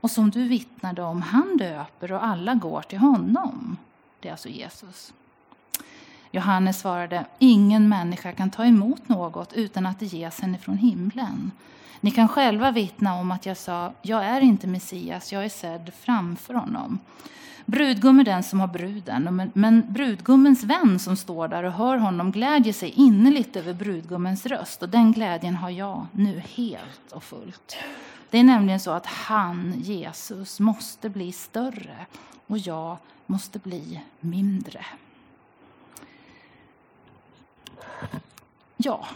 och 0.00 0.10
som 0.10 0.30
du 0.30 0.48
vittnade 0.48 1.02
om, 1.02 1.22
han 1.22 1.56
döper 1.56 2.12
och 2.12 2.24
alla 2.24 2.54
går 2.54 2.82
till 2.82 2.98
honom. 2.98 3.76
Det 4.20 4.28
är 4.28 4.32
alltså 4.32 4.48
Jesus. 4.48 5.12
Johannes 6.34 6.78
svarade, 6.78 7.24
ingen 7.38 7.88
människa 7.88 8.32
kan 8.32 8.50
ta 8.50 8.64
emot 8.64 9.08
något 9.08 9.52
utan 9.52 9.86
att 9.86 10.00
det 10.00 10.06
ges 10.06 10.40
henne 10.40 10.58
från 10.58 10.78
himlen. 10.78 11.50
Ni 12.00 12.10
kan 12.10 12.28
själva 12.28 12.70
vittna 12.70 13.14
om 13.14 13.30
att 13.30 13.46
jag 13.46 13.56
sa, 13.56 13.92
jag 14.02 14.24
är 14.24 14.40
inte 14.40 14.66
Messias, 14.66 15.32
jag 15.32 15.44
är 15.44 15.48
sedd 15.48 15.92
framför 16.00 16.54
honom. 16.54 16.98
Brudgum 17.66 18.20
är 18.20 18.24
den 18.24 18.42
som 18.42 18.60
har 18.60 18.66
bruden, 18.66 19.50
men 19.54 19.92
brudgummens 19.92 20.64
vän 20.64 20.98
som 20.98 21.16
står 21.16 21.48
där 21.48 21.62
och 21.62 21.72
hör 21.72 21.96
honom 21.96 22.32
glädjer 22.32 22.72
sig 22.72 22.90
innerligt 22.90 23.56
över 23.56 23.72
brudgummens 23.72 24.46
röst 24.46 24.82
och 24.82 24.88
den 24.88 25.12
glädjen 25.12 25.56
har 25.56 25.70
jag 25.70 26.06
nu 26.12 26.42
helt 26.54 27.12
och 27.12 27.24
fullt. 27.24 27.76
Det 28.30 28.38
är 28.38 28.44
nämligen 28.44 28.80
så 28.80 28.90
att 28.90 29.06
han, 29.06 29.74
Jesus, 29.76 30.60
måste 30.60 31.08
bli 31.08 31.32
större 31.32 32.06
och 32.46 32.58
jag 32.58 32.96
måste 33.26 33.58
bli 33.58 34.00
mindre. 34.20 34.84
Ja, 38.76 39.06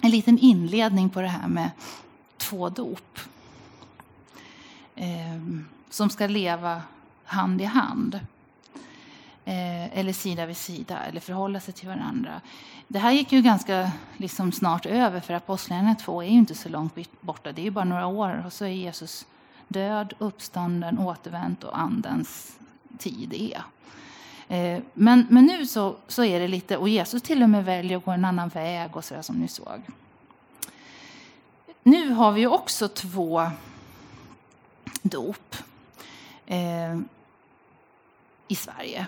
en 0.00 0.10
liten 0.10 0.38
inledning 0.38 1.10
på 1.10 1.20
det 1.20 1.28
här 1.28 1.48
med 1.48 1.70
två 2.36 2.68
dop. 2.68 3.18
Eh, 4.94 5.40
som 5.90 6.10
ska 6.10 6.26
leva 6.26 6.82
hand 7.24 7.60
i 7.60 7.64
hand. 7.64 8.20
Eh, 9.44 9.98
eller 9.98 10.12
sida 10.12 10.46
vid 10.46 10.56
sida, 10.56 10.98
eller 11.04 11.20
förhålla 11.20 11.60
sig 11.60 11.74
till 11.74 11.88
varandra. 11.88 12.40
Det 12.88 12.98
här 12.98 13.12
gick 13.12 13.32
ju 13.32 13.42
ganska 13.42 13.92
liksom 14.16 14.52
snart 14.52 14.86
över, 14.86 15.20
för 15.20 15.34
Apostlagärningarna 15.34 15.94
2 15.94 16.22
är 16.22 16.26
ju 16.26 16.32
inte 16.32 16.54
så 16.54 16.68
långt 16.68 16.94
borta. 17.20 17.52
Det 17.52 17.62
är 17.62 17.64
ju 17.64 17.70
bara 17.70 17.84
några 17.84 18.06
år 18.06 18.42
och 18.46 18.52
så 18.52 18.64
är 18.64 18.68
Jesus 18.68 19.26
död, 19.68 20.14
uppstånden, 20.18 20.98
återvänt 20.98 21.64
och 21.64 21.78
Andens 21.78 22.58
tid 22.98 23.34
är. 23.34 23.62
Eh, 24.54 24.82
men, 24.94 25.26
men 25.30 25.46
nu 25.46 25.66
så, 25.66 25.96
så 26.08 26.24
är 26.24 26.40
det 26.40 26.48
lite, 26.48 26.76
och 26.76 26.88
Jesus 26.88 27.22
till 27.22 27.42
och 27.42 27.50
med 27.50 27.64
väljer 27.64 27.98
att 27.98 28.04
gå 28.04 28.10
en 28.10 28.24
annan 28.24 28.48
väg 28.48 28.96
och 28.96 29.04
sådär 29.04 29.22
som 29.22 29.36
ni 29.36 29.48
såg. 29.48 29.82
Nu 31.82 32.10
har 32.10 32.32
vi 32.32 32.46
också 32.46 32.88
två 32.88 33.50
dop 35.02 35.56
eh, 36.46 36.98
i 38.48 38.54
Sverige. 38.54 39.06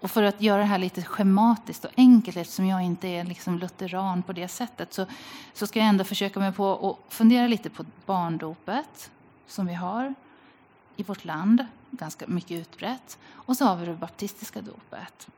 Och 0.00 0.10
för 0.10 0.22
att 0.22 0.42
göra 0.42 0.60
det 0.60 0.66
här 0.66 0.78
lite 0.78 1.02
schematiskt 1.02 1.84
och 1.84 1.90
enkelt, 1.96 2.36
eftersom 2.36 2.66
jag 2.66 2.82
inte 2.82 3.08
är 3.08 3.24
liksom 3.24 3.58
lutheran 3.58 4.22
på 4.22 4.32
det 4.32 4.48
sättet, 4.48 4.92
så, 4.92 5.06
så 5.52 5.66
ska 5.66 5.78
jag 5.78 5.88
ändå 5.88 6.04
försöka 6.04 6.40
mig 6.40 6.52
på 6.52 6.90
att 6.90 7.14
fundera 7.14 7.46
lite 7.46 7.70
på 7.70 7.84
barndopet 8.06 9.10
som 9.46 9.66
vi 9.66 9.74
har 9.74 10.14
i 10.96 11.02
vårt 11.02 11.24
land, 11.24 11.66
ganska 11.92 12.26
mycket 12.26 12.60
utbrett. 12.60 13.18
Och 13.30 13.56
så 13.56 13.64
har 13.64 13.76
vi 13.76 13.86
det 13.86 13.94
baptistiska 13.94 14.60
dopet. 14.60 15.28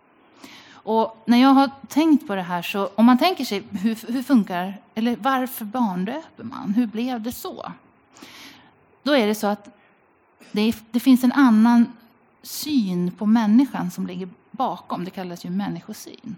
Och 0.70 1.22
när 1.26 1.38
jag 1.38 1.48
har 1.48 1.70
tänkt 1.88 2.26
på 2.26 2.34
det 2.34 2.42
här, 2.42 2.62
så 2.62 2.90
om 2.94 3.04
man 3.04 3.18
tänker 3.18 3.44
sig 3.44 3.62
hur, 3.70 4.12
hur 4.12 4.22
funkar, 4.22 4.80
eller 4.94 5.16
varför 5.16 5.64
barndöper 5.64 6.44
man? 6.44 6.74
Hur 6.74 6.86
blev 6.86 7.22
det 7.22 7.32
så? 7.32 7.72
Då 9.02 9.16
är 9.16 9.26
det 9.26 9.34
så 9.34 9.46
att 9.46 9.68
det, 10.52 10.76
det 10.90 11.00
finns 11.00 11.24
en 11.24 11.32
annan 11.32 11.92
syn 12.42 13.10
på 13.10 13.26
människan 13.26 13.90
som 13.90 14.06
ligger 14.06 14.28
bakom. 14.50 15.04
Det 15.04 15.10
kallas 15.10 15.44
ju 15.44 15.50
människosyn. 15.50 16.36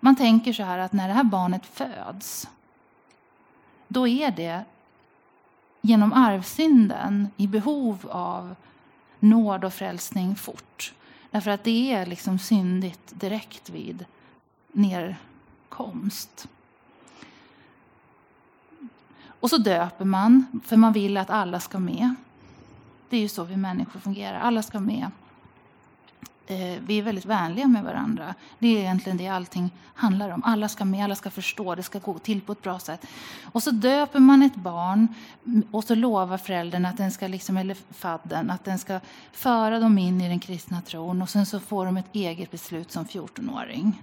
Man 0.00 0.16
tänker 0.16 0.52
så 0.52 0.62
här 0.62 0.78
att 0.78 0.92
när 0.92 1.08
det 1.08 1.14
här 1.14 1.24
barnet 1.24 1.66
föds, 1.66 2.48
då 3.88 4.08
är 4.08 4.30
det 4.30 4.64
genom 5.80 6.12
arvsynden 6.12 7.28
i 7.36 7.46
behov 7.46 8.08
av 8.10 8.54
nåd 9.22 9.64
och 9.64 9.74
frälsning 9.74 10.36
fort. 10.36 10.94
Därför 11.30 11.50
att 11.50 11.64
det 11.64 11.92
är 11.92 12.06
liksom 12.06 12.38
syndigt 12.38 13.20
direkt 13.20 13.70
vid 13.70 14.04
nedkomst. 14.72 16.48
Och 19.24 19.50
så 19.50 19.58
döper 19.58 20.04
man, 20.04 20.60
för 20.64 20.76
man 20.76 20.92
vill 20.92 21.16
att 21.16 21.30
alla 21.30 21.60
ska 21.60 21.78
med. 21.78 22.14
Det 23.08 23.16
är 23.16 23.20
ju 23.20 23.28
så 23.28 23.44
vi 23.44 23.56
människor 23.56 24.00
fungerar, 24.00 24.40
alla 24.40 24.62
ska 24.62 24.80
med. 24.80 25.10
Eh, 26.52 26.78
vi 26.86 26.98
är 26.98 27.02
väldigt 27.02 27.24
vänliga 27.24 27.66
med 27.66 27.84
varandra. 27.84 28.34
Det 28.58 28.66
är 28.66 28.80
egentligen 28.80 29.18
det 29.18 29.28
allting 29.28 29.70
handlar 29.94 30.30
om. 30.30 30.42
Alla 30.44 30.68
ska 30.68 30.84
med, 30.84 31.04
alla 31.04 31.14
ska 31.14 31.30
förstå, 31.30 31.74
det 31.74 31.82
ska 31.82 31.98
gå 31.98 32.18
till 32.18 32.40
på 32.40 32.52
ett 32.52 32.62
bra 32.62 32.78
sätt. 32.78 33.06
Och 33.52 33.62
så 33.62 33.70
döper 33.70 34.20
man 34.20 34.42
ett 34.42 34.54
barn 34.54 35.14
mm, 35.46 35.62
och 35.70 35.84
så 35.84 35.94
lovar 35.94 36.38
föräldern 36.38 36.84
att 36.84 36.96
den 36.96 37.12
ska, 37.12 37.26
liksom, 37.26 37.56
eller 37.56 37.76
fadden, 37.90 38.50
att 38.50 38.64
den 38.64 38.78
ska 38.78 39.00
föra 39.32 39.78
dem 39.78 39.98
in 39.98 40.20
i 40.20 40.28
den 40.28 40.40
kristna 40.40 40.80
tron 40.80 41.22
och 41.22 41.28
sen 41.28 41.46
så 41.46 41.60
får 41.60 41.86
de 41.86 41.96
ett 41.96 42.14
eget 42.14 42.50
beslut 42.50 42.92
som 42.92 43.04
14-åring 43.04 44.02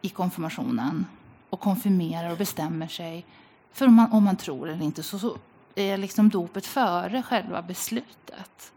i 0.00 0.08
konfirmationen 0.08 1.06
och 1.50 1.60
konfirmerar 1.60 2.30
och 2.30 2.38
bestämmer 2.38 2.88
sig 2.88 3.26
för 3.72 3.86
om 3.86 3.94
man, 3.94 4.12
om 4.12 4.24
man 4.24 4.36
tror 4.36 4.68
eller 4.68 4.84
inte. 4.84 5.02
Så, 5.02 5.18
så 5.18 5.36
är 5.74 5.96
liksom 5.96 6.28
dopet 6.28 6.66
före 6.66 7.22
själva 7.22 7.62
beslutet. 7.62 8.72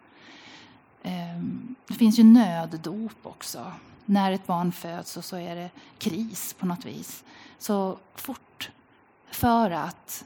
Ehm, 1.03 1.75
det 1.87 1.93
finns 1.93 2.19
ju 2.19 2.23
nöddop 2.23 3.17
också. 3.23 3.71
När 4.05 4.31
ett 4.31 4.47
barn 4.47 4.71
föds 4.71 5.17
och 5.17 5.25
så 5.25 5.37
är 5.37 5.55
det 5.55 5.69
kris 5.97 6.55
på 6.59 6.65
något 6.65 6.85
vis. 6.85 7.23
Så 7.59 7.97
fort 8.15 8.71
för 9.31 9.71
att 9.71 10.25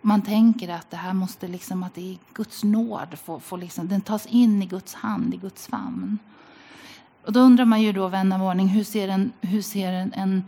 man 0.00 0.22
tänker 0.22 0.68
att 0.68 0.90
det 0.90 0.96
här 0.96 1.12
måste 1.12 1.48
liksom, 1.48 1.82
att 1.82 1.94
det 1.94 2.12
är 2.12 2.18
Guds 2.34 2.64
nåd, 2.64 3.18
får, 3.18 3.40
får 3.40 3.58
liksom, 3.58 3.88
den 3.88 4.00
tas 4.00 4.26
in 4.26 4.62
i 4.62 4.66
Guds 4.66 4.94
hand, 4.94 5.34
i 5.34 5.36
Guds 5.36 5.66
famn. 5.66 6.18
Och 7.24 7.32
då 7.32 7.40
undrar 7.40 7.64
man 7.64 7.82
ju 7.82 7.92
då, 7.92 8.08
vän 8.08 8.32
av 8.32 8.42
ordning, 8.42 8.68
hur 8.68 8.84
ser 8.84 9.08
en, 9.08 9.32
hur 9.40 9.62
ser 9.62 9.92
en, 9.92 10.12
en, 10.12 10.44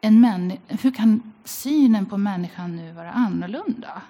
en 0.00 0.20
män, 0.20 0.52
hur 0.66 0.90
kan 0.90 1.32
synen 1.44 2.06
på 2.06 2.16
människan 2.16 2.76
nu 2.76 2.92
vara 2.92 3.12
annorlunda? 3.12 4.02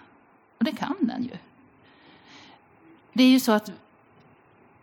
Och 0.59 0.65
det 0.65 0.73
kan 0.73 0.97
den 1.01 1.23
ju. 1.23 1.37
Det 3.21 3.25
är 3.25 3.31
ju 3.31 3.41
så 3.41 3.53
att 3.53 3.73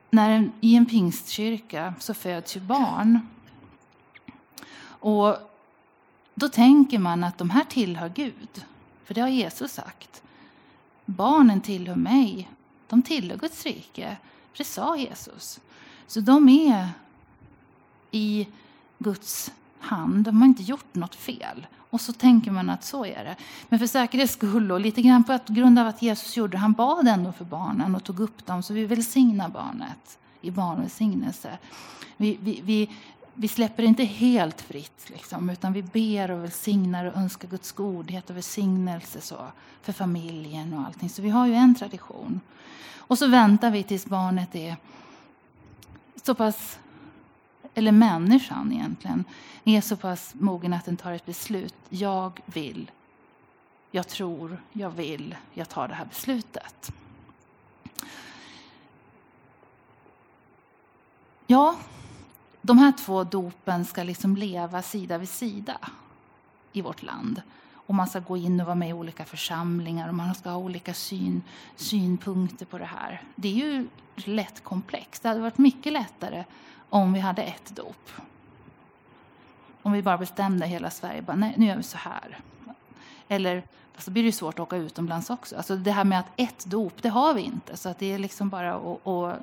när 0.09 0.29
en, 0.29 0.51
i 0.61 0.75
en 0.75 0.85
pingstkyrka 0.85 1.93
så 1.99 2.13
föds 2.13 2.55
ju 2.55 2.59
barn. 2.59 3.19
Och 4.81 5.37
då 6.35 6.49
tänker 6.49 6.99
man 6.99 7.23
att 7.23 7.37
de 7.37 7.49
här 7.49 7.63
tillhör 7.63 8.09
Gud. 8.09 8.65
För 9.03 9.13
det 9.13 9.21
har 9.21 9.27
Jesus 9.27 9.71
sagt. 9.71 10.23
Barnen 11.05 11.61
tillhör 11.61 11.95
mig. 11.95 12.49
De 12.87 13.01
tillhör 13.01 13.37
Guds 13.37 13.65
rike. 13.65 14.17
För 14.51 14.57
det 14.57 14.63
sa 14.63 14.97
Jesus. 14.97 15.59
Så 16.07 16.19
de 16.19 16.49
är 16.49 16.89
i 18.11 18.47
Guds 18.97 19.51
hand. 19.79 20.23
De 20.25 20.37
har 20.41 20.45
inte 20.45 20.63
gjort 20.63 20.95
något 20.95 21.15
fel. 21.15 21.67
Och 21.89 22.01
så 22.01 22.13
tänker 22.13 22.51
man 22.51 22.69
att 22.69 22.83
så 22.83 23.05
är 23.05 23.23
det. 23.23 23.35
Men 23.69 23.79
för 23.79 23.87
säkerhets 23.87 24.33
skull 24.33 24.71
och 24.71 24.79
lite 24.79 25.01
grann 25.01 25.23
på 25.23 25.39
grund 25.47 25.79
av 25.79 25.87
att 25.87 26.01
Jesus 26.01 26.37
gjorde 26.37 26.57
han 26.57 26.73
bad 26.73 27.07
ändå 27.07 27.31
för 27.31 27.45
barnen 27.45 27.95
och 27.95 28.03
tog 28.03 28.19
upp 28.19 28.45
dem 28.45 28.63
så 28.63 28.73
vi 28.73 28.85
välsignar 28.85 29.49
barnet 29.49 30.17
i 30.41 30.51
barnvälsignelse. 30.51 31.57
Vi, 32.17 32.37
vi, 32.41 32.61
vi, 32.63 32.89
vi 33.33 33.47
släpper 33.47 33.83
inte 33.83 34.03
helt 34.03 34.61
fritt, 34.61 35.09
liksom, 35.09 35.49
utan 35.49 35.73
vi 35.73 35.83
ber 35.83 36.31
och 36.31 36.43
välsignar 36.43 37.05
och 37.05 37.17
önskar 37.17 37.47
Guds 37.47 37.71
godhet 37.71 38.29
och 38.29 38.35
välsignelse 38.35 39.21
så, 39.21 39.37
för 39.81 39.93
familjen 39.93 40.73
och 40.73 40.85
allting. 40.85 41.09
Så 41.09 41.21
vi 41.21 41.29
har 41.29 41.47
ju 41.47 41.53
en 41.53 41.75
tradition. 41.75 42.41
Och 42.95 43.17
så 43.17 43.27
väntar 43.27 43.71
vi 43.71 43.83
tills 43.83 44.05
barnet 44.05 44.55
är 44.55 44.75
så 46.23 46.35
pass 46.35 46.79
eller 47.77 47.91
människan 47.91 48.71
egentligen, 48.71 49.25
är 49.63 49.81
så 49.81 49.97
pass 49.97 50.35
mogen 50.39 50.73
att 50.73 50.85
den 50.85 50.97
tar 50.97 51.11
ett 51.11 51.25
beslut. 51.25 51.75
Jag 51.89 52.39
vill, 52.45 52.91
jag 53.91 54.07
tror, 54.07 54.61
jag 54.73 54.89
vill, 54.89 55.35
jag 55.53 55.69
tar 55.69 55.87
det 55.87 55.93
här 55.93 56.05
beslutet. 56.05 56.91
Ja, 61.47 61.75
de 62.61 62.77
här 62.77 62.91
två 62.91 63.23
dopen 63.23 63.85
ska 63.85 64.03
liksom 64.03 64.35
leva 64.35 64.81
sida 64.81 65.17
vid 65.17 65.29
sida 65.29 65.77
i 66.73 66.81
vårt 66.81 67.03
land. 67.03 67.41
Och 67.73 67.95
man 67.95 68.07
ska 68.07 68.19
gå 68.19 68.37
in 68.37 68.59
och 68.59 68.65
vara 68.65 68.75
med 68.75 68.89
i 68.89 68.93
olika 68.93 69.25
församlingar 69.25 70.07
och 70.07 70.15
man 70.15 70.35
ska 70.35 70.49
ha 70.49 70.57
olika 70.57 70.93
syn, 70.93 71.41
synpunkter 71.75 72.65
på 72.65 72.77
det 72.77 72.85
här. 72.85 73.23
Det 73.35 73.47
är 73.47 73.53
ju 73.53 73.87
lätt 74.15 74.63
komplext. 74.63 75.23
Det 75.23 75.29
hade 75.29 75.41
varit 75.41 75.57
mycket 75.57 75.93
lättare 75.93 76.43
om 76.89 77.13
vi 77.13 77.19
hade 77.19 77.43
ett 77.43 77.75
dop. 77.75 78.09
Om 79.81 79.91
vi 79.91 80.01
bara 80.01 80.17
bestämde 80.17 80.67
hela 80.67 80.89
Sverige, 80.89 81.21
bara, 81.21 81.35
nej, 81.35 81.53
nu 81.57 81.65
gör 81.65 81.77
vi 81.77 81.83
så 81.83 81.97
här. 81.97 82.39
Eller, 83.27 83.63
fast 83.93 84.07
då 84.07 84.11
blir 84.11 84.23
det 84.23 84.31
svårt 84.31 84.53
att 84.53 84.59
åka 84.59 84.75
utomlands 84.75 85.29
också. 85.29 85.55
Alltså 85.55 85.75
det 85.75 85.91
här 85.91 86.03
med 86.03 86.19
att 86.19 86.27
ett 86.35 86.65
dop, 86.65 87.01
det 87.01 87.09
har 87.09 87.33
vi 87.33 87.41
inte. 87.41 87.77
Så 87.77 87.89
att 87.89 87.99
det 87.99 88.13
är 88.13 88.19
liksom 88.19 88.49
bara 88.49 88.75
att, 88.75 89.07
att 89.07 89.39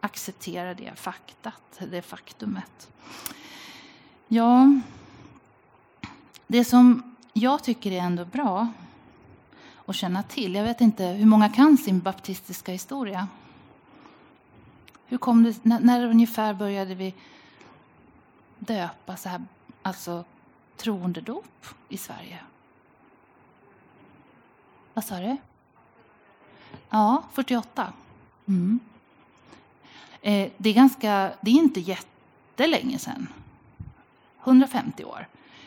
acceptera 0.00 0.74
det 0.74 0.92
faktat, 0.94 1.80
det 1.90 2.02
faktumet. 2.02 2.88
Ja, 4.28 4.80
det 6.46 6.64
som 6.64 7.16
jag 7.32 7.64
tycker 7.64 7.92
är 7.92 8.00
ändå 8.00 8.24
bra 8.24 8.68
att 9.86 9.96
känna 9.96 10.22
till, 10.22 10.54
jag 10.54 10.64
vet 10.64 10.80
inte 10.80 11.04
hur 11.04 11.26
många 11.26 11.48
kan 11.48 11.76
sin 11.76 12.00
baptistiska 12.00 12.72
historia? 12.72 13.28
Hur 15.06 15.18
kom 15.18 15.42
det, 15.42 15.64
när, 15.64 15.80
när 15.80 16.04
ungefär 16.04 16.54
började 16.54 16.94
vi 16.94 17.14
döpa 18.58 19.16
så 19.16 19.28
här, 19.28 19.44
alltså 19.82 20.24
troendedop 20.76 21.66
i 21.88 21.96
Sverige? 21.96 22.38
Vad 24.94 25.04
sa 25.04 25.18
du? 25.18 25.36
Ja, 26.90 27.22
48. 27.32 27.92
Mm. 28.46 28.80
Eh, 30.22 30.50
det, 30.56 30.70
är 30.70 30.74
ganska, 30.74 31.32
det 31.40 31.50
är 31.50 31.54
inte 31.54 31.80
jättelänge 31.80 32.98
sedan. 32.98 33.28
150 34.44 35.04
år. 35.04 35.26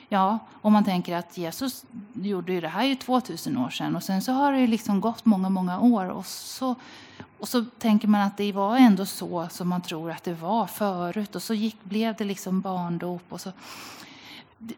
Ja, 0.09 0.39
om 0.61 0.73
man 0.73 0.83
tänker 0.83 1.15
att 1.15 1.37
Jesus 1.37 1.85
gjorde 2.13 2.53
ju 2.53 2.61
det 2.61 2.67
här 2.67 2.83
ju 2.83 2.95
2000 2.95 3.57
år 3.57 3.69
sedan 3.69 3.95
och 3.95 4.03
sen 4.03 4.21
så 4.21 4.31
har 4.31 4.53
det 4.53 4.67
liksom 4.67 5.01
gått 5.01 5.25
många, 5.25 5.49
många 5.49 5.79
år 5.79 6.05
och 6.05 6.25
så, 6.25 6.75
och 7.39 7.47
så 7.47 7.65
tänker 7.79 8.07
man 8.07 8.21
att 8.21 8.37
det 8.37 8.51
var 8.51 8.77
ändå 8.77 9.05
så 9.05 9.47
som 9.51 9.69
man 9.69 9.81
tror 9.81 10.11
att 10.11 10.23
det 10.23 10.33
var 10.33 10.67
förut 10.67 11.35
och 11.35 11.43
så 11.43 11.53
gick, 11.53 11.83
blev 11.83 12.15
det 12.15 12.23
liksom 12.23 12.61
barndop 12.61 13.23
och 13.29 13.41
så. 13.41 13.51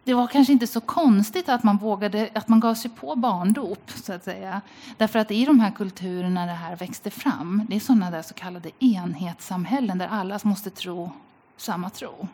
Det 0.04 0.14
var 0.14 0.28
kanske 0.28 0.54
inte 0.54 0.68
så 0.68 0.82
konstigt 0.82 1.50
att 1.50 1.64
man 1.64 1.78
vågade, 1.78 2.30
att 2.34 2.48
man 2.48 2.60
gav 2.60 2.76
sig 2.76 2.92
på 2.92 3.16
barndop, 3.16 3.92
så 3.96 4.14
att 4.14 4.24
säga. 4.24 4.62
Därför 4.98 5.20
att 5.20 5.32
i 5.32 5.46
de 5.46 5.60
här 5.60 5.72
kulturerna 5.72 6.46
det 6.46 6.52
här 6.52 6.76
växte 6.76 7.10
fram, 7.10 7.66
det 7.70 7.76
är 7.76 7.80
sådana 7.80 8.12
där 8.12 8.22
så 8.22 8.34
kallade 8.34 8.72
enhetssamhällen 8.80 9.98
där 9.98 10.08
alla 10.08 10.40
måste 10.44 10.70
tro 10.70 11.12
samma 11.58 11.90
tro 11.90 12.28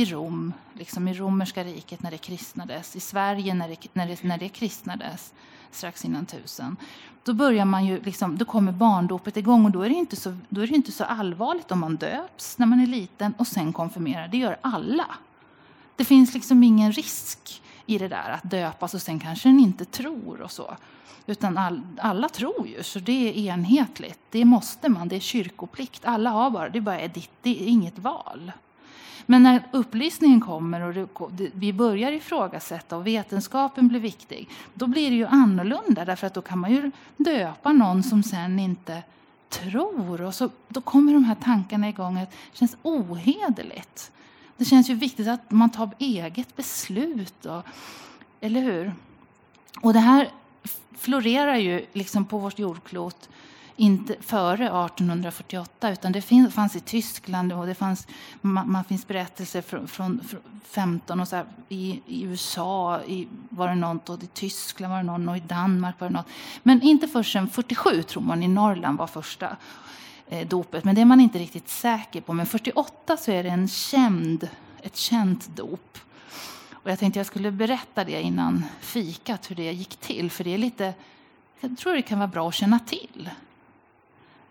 i 0.00 0.04
Rom, 0.04 0.52
liksom 0.74 1.08
i 1.08 1.14
romerska 1.14 1.64
riket 1.64 2.02
när 2.02 2.10
det 2.10 2.18
kristnades, 2.18 2.96
i 2.96 3.00
Sverige 3.00 3.54
när 3.54 3.68
det, 3.68 3.88
när 3.92 4.06
det, 4.06 4.22
när 4.22 4.38
det 4.38 4.48
kristnades 4.48 5.32
strax 5.70 6.04
innan 6.04 6.26
tusen. 6.26 6.76
Då 7.22 7.34
börjar 7.34 7.64
man 7.64 7.86
ju 7.86 8.02
liksom, 8.02 8.38
då 8.38 8.44
kommer 8.44 8.72
barndopet 8.72 9.36
igång 9.36 9.64
och 9.64 9.70
då 9.70 9.82
är, 9.82 9.88
det 9.88 9.94
inte 9.94 10.16
så, 10.16 10.36
då 10.48 10.60
är 10.60 10.66
det 10.66 10.74
inte 10.74 10.92
så 10.92 11.04
allvarligt 11.04 11.70
om 11.70 11.80
man 11.80 11.96
döps 11.96 12.58
när 12.58 12.66
man 12.66 12.80
är 12.80 12.86
liten 12.86 13.34
och 13.38 13.46
sen 13.46 13.72
konfirmerar. 13.72 14.28
Det 14.28 14.38
gör 14.38 14.56
alla. 14.60 15.06
Det 15.96 16.04
finns 16.04 16.34
liksom 16.34 16.62
ingen 16.62 16.92
risk 16.92 17.62
i 17.86 17.98
det 17.98 18.08
där 18.08 18.30
att 18.30 18.50
döpas 18.50 18.94
och 18.94 19.02
sen 19.02 19.20
kanske 19.20 19.48
den 19.48 19.60
inte 19.60 19.84
tror 19.84 20.40
och 20.40 20.50
så. 20.50 20.76
Utan 21.26 21.58
all, 21.58 21.82
alla 21.98 22.28
tror 22.28 22.68
ju, 22.68 22.82
så 22.82 22.98
det 22.98 23.28
är 23.28 23.52
enhetligt. 23.52 24.18
Det 24.30 24.44
måste 24.44 24.88
man, 24.88 25.08
det 25.08 25.16
är 25.16 25.20
kyrkoplikt. 25.20 26.04
Alla 26.04 26.30
har 26.30 26.50
bara, 26.50 26.68
det 26.68 26.78
är 26.78 26.82
bara 26.82 27.08
ditt, 27.08 27.30
det 27.42 27.62
är 27.62 27.66
inget 27.66 27.98
val. 27.98 28.52
Men 29.26 29.42
när 29.42 29.62
upplysningen 29.72 30.40
kommer 30.40 30.80
och 30.80 31.30
vi 31.52 31.72
börjar 31.72 32.12
ifrågasätta 32.12 32.96
och 32.96 33.06
vetenskapen 33.06 33.88
blir 33.88 34.00
viktig, 34.00 34.48
då 34.74 34.86
blir 34.86 35.10
det 35.10 35.16
ju 35.16 35.26
annorlunda 35.26 36.04
därför 36.04 36.26
att 36.26 36.34
då 36.34 36.42
kan 36.42 36.58
man 36.58 36.70
ju 36.72 36.90
döpa 37.16 37.72
någon 37.72 38.02
som 38.02 38.22
sen 38.22 38.58
inte 38.58 39.02
tror 39.48 40.22
och 40.22 40.34
så, 40.34 40.50
då 40.68 40.80
kommer 40.80 41.12
de 41.12 41.24
här 41.24 41.34
tankarna 41.34 41.88
igång 41.88 42.18
att 42.18 42.30
det 42.30 42.58
känns 42.58 42.76
ohederligt. 42.82 44.12
Det 44.56 44.64
känns 44.64 44.90
ju 44.90 44.94
viktigt 44.94 45.28
att 45.28 45.50
man 45.50 45.70
tar 45.70 45.90
eget 45.98 46.56
beslut. 46.56 47.46
Och, 47.46 47.62
eller 48.40 48.60
hur? 48.60 48.92
Och 49.80 49.92
det 49.92 50.00
här 50.00 50.28
florerar 50.96 51.56
ju 51.56 51.86
liksom 51.92 52.24
på 52.24 52.38
vårt 52.38 52.58
jordklot 52.58 53.28
inte 53.80 54.16
före 54.20 54.64
1848, 54.64 55.92
utan 55.92 56.12
det 56.12 56.22
fanns 56.50 56.76
i 56.76 56.80
Tyskland 56.80 57.52
och 57.52 57.66
det 57.66 57.74
fanns, 57.74 58.06
man, 58.40 58.70
man 58.72 58.84
finns 58.84 59.06
berättelser 59.06 59.62
från, 59.62 59.88
från, 59.88 60.20
från 60.28 60.40
15 60.64 61.20
och 61.20 61.28
så 61.28 61.36
här, 61.36 61.46
i, 61.68 62.00
i, 62.06 62.22
USA 62.22 63.00
i, 63.06 63.28
var 63.48 63.68
det 63.68 63.74
något 63.74 64.08
och 64.08 64.22
i 64.22 64.26
Tyskland 64.26 64.92
var 64.92 64.98
det 64.98 65.06
någon 65.06 65.28
och 65.28 65.36
i 65.36 65.40
Danmark 65.40 66.00
var 66.00 66.08
det 66.08 66.14
något. 66.14 66.26
Men 66.62 66.82
inte 66.82 67.08
förrän 67.08 67.48
47 67.48 68.02
tror 68.02 68.22
man 68.22 68.42
i 68.42 68.48
Norrland 68.48 68.98
var 68.98 69.06
första 69.06 69.56
eh, 70.28 70.48
dopet, 70.48 70.84
men 70.84 70.94
det 70.94 71.00
är 71.00 71.04
man 71.04 71.20
inte 71.20 71.38
riktigt 71.38 71.68
säker 71.68 72.20
på. 72.20 72.32
Men 72.32 72.46
48 72.46 73.16
så 73.16 73.30
är 73.30 73.42
det 73.42 73.50
en 73.50 73.68
känd, 73.68 74.48
ett 74.82 74.96
känt 74.96 75.56
dop. 75.56 75.98
Och 76.72 76.90
jag 76.90 76.98
tänkte 76.98 77.18
jag 77.20 77.26
skulle 77.26 77.50
berätta 77.50 78.04
det 78.04 78.22
innan 78.22 78.64
fikat, 78.80 79.50
hur 79.50 79.56
det 79.56 79.72
gick 79.72 79.96
till, 79.96 80.30
för 80.30 80.44
det 80.44 80.54
är 80.54 80.58
lite 80.58 80.94
jag 81.60 81.78
tror 81.78 81.94
det 81.94 82.02
kan 82.02 82.18
vara 82.18 82.28
bra 82.28 82.48
att 82.48 82.54
känna 82.54 82.78
till. 82.78 83.30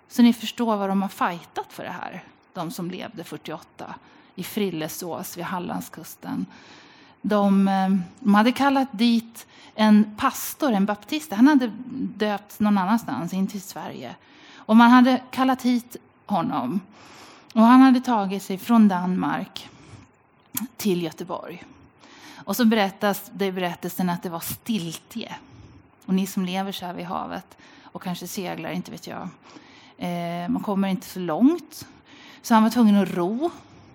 Så 0.10 0.22
ni 0.22 0.34
förstår 0.34 0.78
vad 0.78 0.90
de 0.90 1.02
har 1.02 1.10
fightat 1.10 1.74
för 1.74 1.84
det 1.84 1.90
här, 1.90 2.24
de 2.54 2.72
som 2.72 2.92
levde 2.92 3.24
48 3.24 3.96
i 4.36 4.44
Frillesås 4.44 5.38
vid 5.38 5.46
Hallandskusten. 5.46 6.46
De, 7.22 7.68
eh, 7.68 7.90
de 8.20 8.36
hade 8.36 8.52
kallat 8.52 8.88
dit 8.92 9.48
en 9.76 10.16
pastor, 10.18 10.72
en 10.72 10.86
baptist. 10.86 11.32
Han 11.32 11.48
hade 11.48 11.72
döpts 12.18 12.60
någon 12.60 12.78
annanstans, 12.78 13.34
in 13.34 13.48
till 13.48 13.62
Sverige. 13.62 14.16
Och 14.56 14.76
man 14.76 14.92
hade 14.92 15.22
kallat 15.32 15.62
hit 15.62 15.96
honom. 16.26 16.82
Och 17.54 17.62
han 17.62 17.82
hade 17.82 18.02
tagit 18.02 18.44
sig 18.44 18.58
från 18.58 18.88
Danmark 18.88 19.70
till 20.78 21.04
Göteborg. 21.04 21.64
Och 22.36 22.56
så 22.56 22.66
berättas 22.66 23.32
det 23.34 23.46
i 23.46 23.52
berättelsen 23.52 24.10
att 24.10 24.24
det 24.24 24.30
var 24.30 24.40
stiltje. 24.40 25.36
Och 26.06 26.14
ni 26.14 26.28
som 26.28 26.46
lever 26.46 26.72
så 26.72 26.86
här 26.86 26.94
vid 26.94 27.06
havet 27.06 27.58
och 27.84 28.02
kanske 28.02 28.28
seglar, 28.28 28.72
inte 28.72 28.92
vet 28.92 29.08
jag. 29.08 29.30
Eh, 30.00 30.50
man 30.50 30.64
kommer 30.64 30.88
inte 30.88 31.08
så 31.08 31.20
långt. 31.20 31.88
Så 32.42 32.54
han 32.54 32.64
var 32.64 32.70
tvungen 32.70 32.96
att 32.96 33.10
ro. 33.10 33.52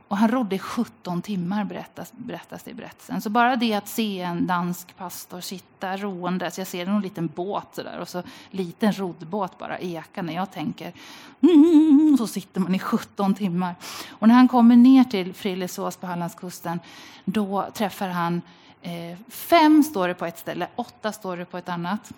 Och 0.08 0.16
han 0.16 0.28
rodde 0.28 0.56
i 0.56 0.58
17 0.58 1.22
timmar, 1.22 1.64
berättas, 1.64 2.12
berättas 2.12 2.62
det 2.62 2.70
i 2.70 2.74
berättelsen. 2.74 3.20
Så 3.20 3.30
bara 3.30 3.56
det 3.56 3.74
att 3.74 3.88
se 3.88 4.20
en 4.20 4.46
dansk 4.46 4.96
pastor 4.96 5.40
sitta 5.40 5.96
roende, 5.96 6.50
så 6.50 6.60
jag 6.60 6.68
ser 6.68 6.86
en 6.86 7.00
liten 7.00 7.26
båt 7.26 7.74
där, 7.74 7.98
och 7.98 8.08
så 8.08 8.22
liten 8.50 8.92
roddbåt 8.92 9.58
bara 9.58 9.78
eka 9.78 10.22
när 10.22 10.34
jag 10.34 10.50
tänker. 10.50 10.92
Mm, 11.40 12.16
så 12.18 12.26
sitter 12.26 12.60
man 12.60 12.74
i 12.74 12.78
17 12.78 13.34
timmar. 13.34 13.74
Och 14.08 14.28
när 14.28 14.34
han 14.34 14.48
kommer 14.48 14.76
ner 14.76 15.04
till 15.04 15.34
Frillesås 15.34 15.96
på 15.96 16.06
Hallandskusten, 16.06 16.80
då 17.24 17.68
träffar 17.74 18.08
han 18.08 18.42
eh, 18.82 19.18
fem 19.28 19.82
står 19.82 20.08
det 20.08 20.14
på 20.14 20.26
ett 20.26 20.38
ställe, 20.38 20.68
åtta 20.76 21.12
står 21.12 21.36
det 21.36 21.44
på 21.44 21.58
ett 21.58 21.68
annat. 21.68 22.12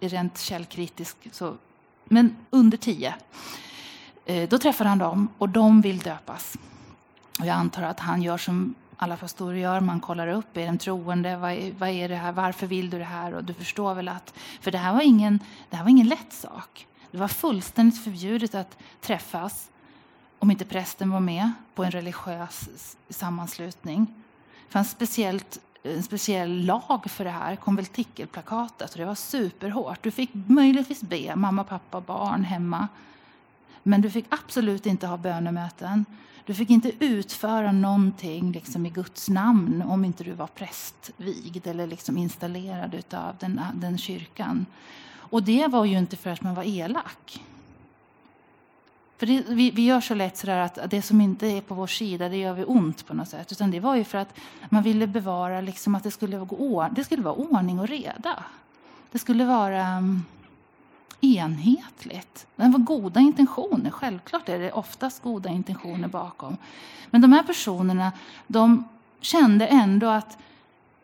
Rent 0.00 0.38
källkritiskt 0.38 1.34
så 1.34 1.54
men 2.04 2.36
under 2.50 2.78
tio. 2.78 3.14
Eh, 4.24 4.48
då 4.48 4.58
träffar 4.58 4.84
han 4.84 4.98
dem 4.98 5.28
och 5.38 5.48
de 5.48 5.80
vill 5.80 5.98
döpas. 5.98 6.56
Och 7.40 7.46
jag 7.46 7.54
antar 7.54 7.82
att 7.82 8.00
han 8.00 8.22
gör 8.22 8.38
som 8.38 8.74
alla 8.96 9.16
pastorer 9.16 9.56
gör, 9.56 9.80
man 9.80 10.00
kollar 10.00 10.28
upp, 10.28 10.56
är 10.56 10.66
de 10.66 10.78
troende, 10.78 11.36
vad 11.36 11.52
är, 11.52 11.72
vad 11.78 11.88
är 11.88 12.08
det 12.08 12.16
här, 12.16 12.32
varför 12.32 12.66
vill 12.66 12.90
du 12.90 12.98
det 12.98 13.04
här? 13.04 13.34
Och 13.34 13.44
du 13.44 13.54
förstår 13.54 13.94
väl 13.94 14.08
att, 14.08 14.34
för 14.60 14.70
det 14.70 14.78
här 14.78 14.92
var 14.92 15.00
ingen, 15.00 15.40
det 15.70 15.76
här 15.76 15.84
var 15.84 15.90
ingen 15.90 16.08
lätt 16.08 16.32
sak. 16.32 16.86
Det 17.10 17.18
var 17.18 17.28
fullständigt 17.28 18.04
förbjudet 18.04 18.54
att 18.54 18.78
träffas 19.00 19.70
om 20.38 20.50
inte 20.50 20.64
prästen 20.64 21.10
var 21.10 21.20
med 21.20 21.52
på 21.74 21.84
en 21.84 21.90
religiös 21.90 22.96
sammanslutning. 23.08 24.06
Det 24.66 24.72
fanns 24.72 24.90
speciellt 24.90 25.60
en 25.82 26.02
speciell 26.02 26.64
lag 26.64 27.04
för 27.06 27.24
det 27.24 27.30
här, 27.30 27.56
konventikelplakatet. 27.56 28.92
Och 28.92 28.98
det 28.98 29.04
var 29.04 29.14
superhårt. 29.14 30.02
Du 30.02 30.10
fick 30.10 30.30
möjligtvis 30.34 31.02
be 31.02 31.36
mamma, 31.36 31.64
pappa, 31.64 32.00
barn 32.00 32.44
hemma. 32.44 32.88
Men 33.82 34.00
du 34.00 34.10
fick 34.10 34.26
absolut 34.28 34.86
inte 34.86 35.06
ha 35.06 35.16
bönemöten. 35.16 36.04
Du 36.46 36.54
fick 36.54 36.70
inte 36.70 36.92
utföra 37.04 37.72
någonting 37.72 38.52
liksom 38.52 38.86
i 38.86 38.90
Guds 38.90 39.28
namn 39.28 39.82
om 39.82 40.04
inte 40.04 40.24
du 40.24 40.32
var 40.32 40.46
prästvigd 40.46 41.66
eller 41.66 41.86
liksom 41.86 42.18
installerad 42.18 43.14
av 43.14 43.36
den, 43.38 43.60
den 43.74 43.98
kyrkan. 43.98 44.66
Och 45.14 45.42
det 45.42 45.66
var 45.66 45.84
ju 45.84 45.98
inte 45.98 46.16
för 46.16 46.30
att 46.30 46.42
man 46.42 46.54
var 46.54 46.62
elak. 46.62 47.42
För 49.18 49.26
det, 49.26 49.44
vi, 49.48 49.70
vi, 49.70 49.84
gör 49.84 50.00
så 50.00 50.14
lätt 50.14 50.36
sådär 50.36 50.58
att 50.58 50.78
det 50.90 51.02
som 51.02 51.20
inte 51.20 51.46
är 51.46 51.60
på 51.60 51.74
vår 51.74 51.86
sida, 51.86 52.28
det 52.28 52.36
gör 52.36 52.54
vi 52.54 52.64
ont 52.64 53.06
på 53.06 53.14
något 53.14 53.28
sätt. 53.28 53.52
Utan 53.52 53.70
det 53.70 53.80
var 53.80 53.96
ju 53.96 54.04
för 54.04 54.18
att 54.18 54.34
man 54.68 54.82
ville 54.82 55.06
bevara 55.06 55.60
liksom 55.60 55.94
att 55.94 56.02
det 56.02 56.10
skulle, 56.10 56.38
gå, 56.38 56.88
det 56.92 57.04
skulle 57.04 57.22
vara 57.22 57.34
ordning 57.34 57.80
och 57.80 57.88
reda. 57.88 58.44
Det 59.12 59.18
skulle 59.18 59.44
vara 59.44 59.98
um, 59.98 60.24
enhetligt. 61.20 62.46
Det 62.56 62.68
var 62.68 62.78
goda 62.78 63.20
intentioner. 63.20 63.90
Självklart 63.90 64.48
är 64.48 64.58
det 64.58 64.72
oftast 64.72 65.22
goda 65.22 65.50
intentioner 65.50 66.08
bakom. 66.08 66.56
Men 67.10 67.20
de 67.20 67.32
här 67.32 67.42
personerna, 67.42 68.12
de 68.46 68.84
kände 69.20 69.66
ändå 69.66 70.06
att 70.06 70.38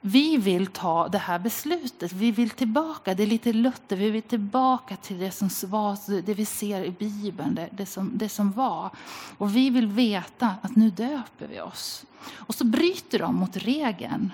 vi 0.01 0.37
vill 0.37 0.67
ta 0.67 1.09
det 1.09 1.19
här 1.19 1.39
beslutet. 1.39 2.13
Vi 2.13 2.31
vill 2.31 2.51
tillbaka. 2.51 3.15
Det 3.15 3.23
är 3.23 3.27
lite 3.27 3.53
Luther. 3.53 3.97
Vi 3.97 4.11
vill 4.11 4.23
tillbaka 4.23 4.97
till 4.97 5.19
det 5.19 5.31
som 5.31 5.51
var, 5.71 6.23
det 6.23 6.35
vi 6.35 6.45
ser 6.45 6.85
i 6.85 6.91
Bibeln, 6.91 7.55
det, 7.55 7.69
det, 7.73 7.87
som, 7.87 8.11
det 8.15 8.29
som 8.29 8.53
var. 8.53 8.91
Och 9.39 9.57
vi 9.57 9.71
vill 9.71 9.87
veta 9.87 10.55
att 10.63 10.77
nu 10.77 10.91
döper 10.91 11.47
vi 11.47 11.61
oss. 11.61 12.05
Och 12.35 12.55
så 12.55 12.65
bryter 12.65 13.19
de 13.19 13.35
mot 13.35 13.57
regeln. 13.57 14.33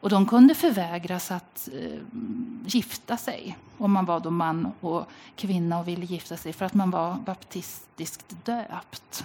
Och 0.00 0.10
de 0.10 0.26
kunde 0.26 0.54
förvägras 0.54 1.30
att 1.30 1.68
eh, 1.72 2.00
gifta 2.66 3.16
sig 3.16 3.58
om 3.78 3.92
man 3.92 4.04
var 4.04 4.20
då 4.20 4.30
man 4.30 4.72
och 4.80 5.10
kvinna 5.36 5.78
och 5.78 5.88
ville 5.88 6.06
gifta 6.06 6.36
sig 6.36 6.52
för 6.52 6.64
att 6.64 6.74
man 6.74 6.90
var 6.90 7.14
baptistiskt 7.14 8.44
döpt. 8.44 9.24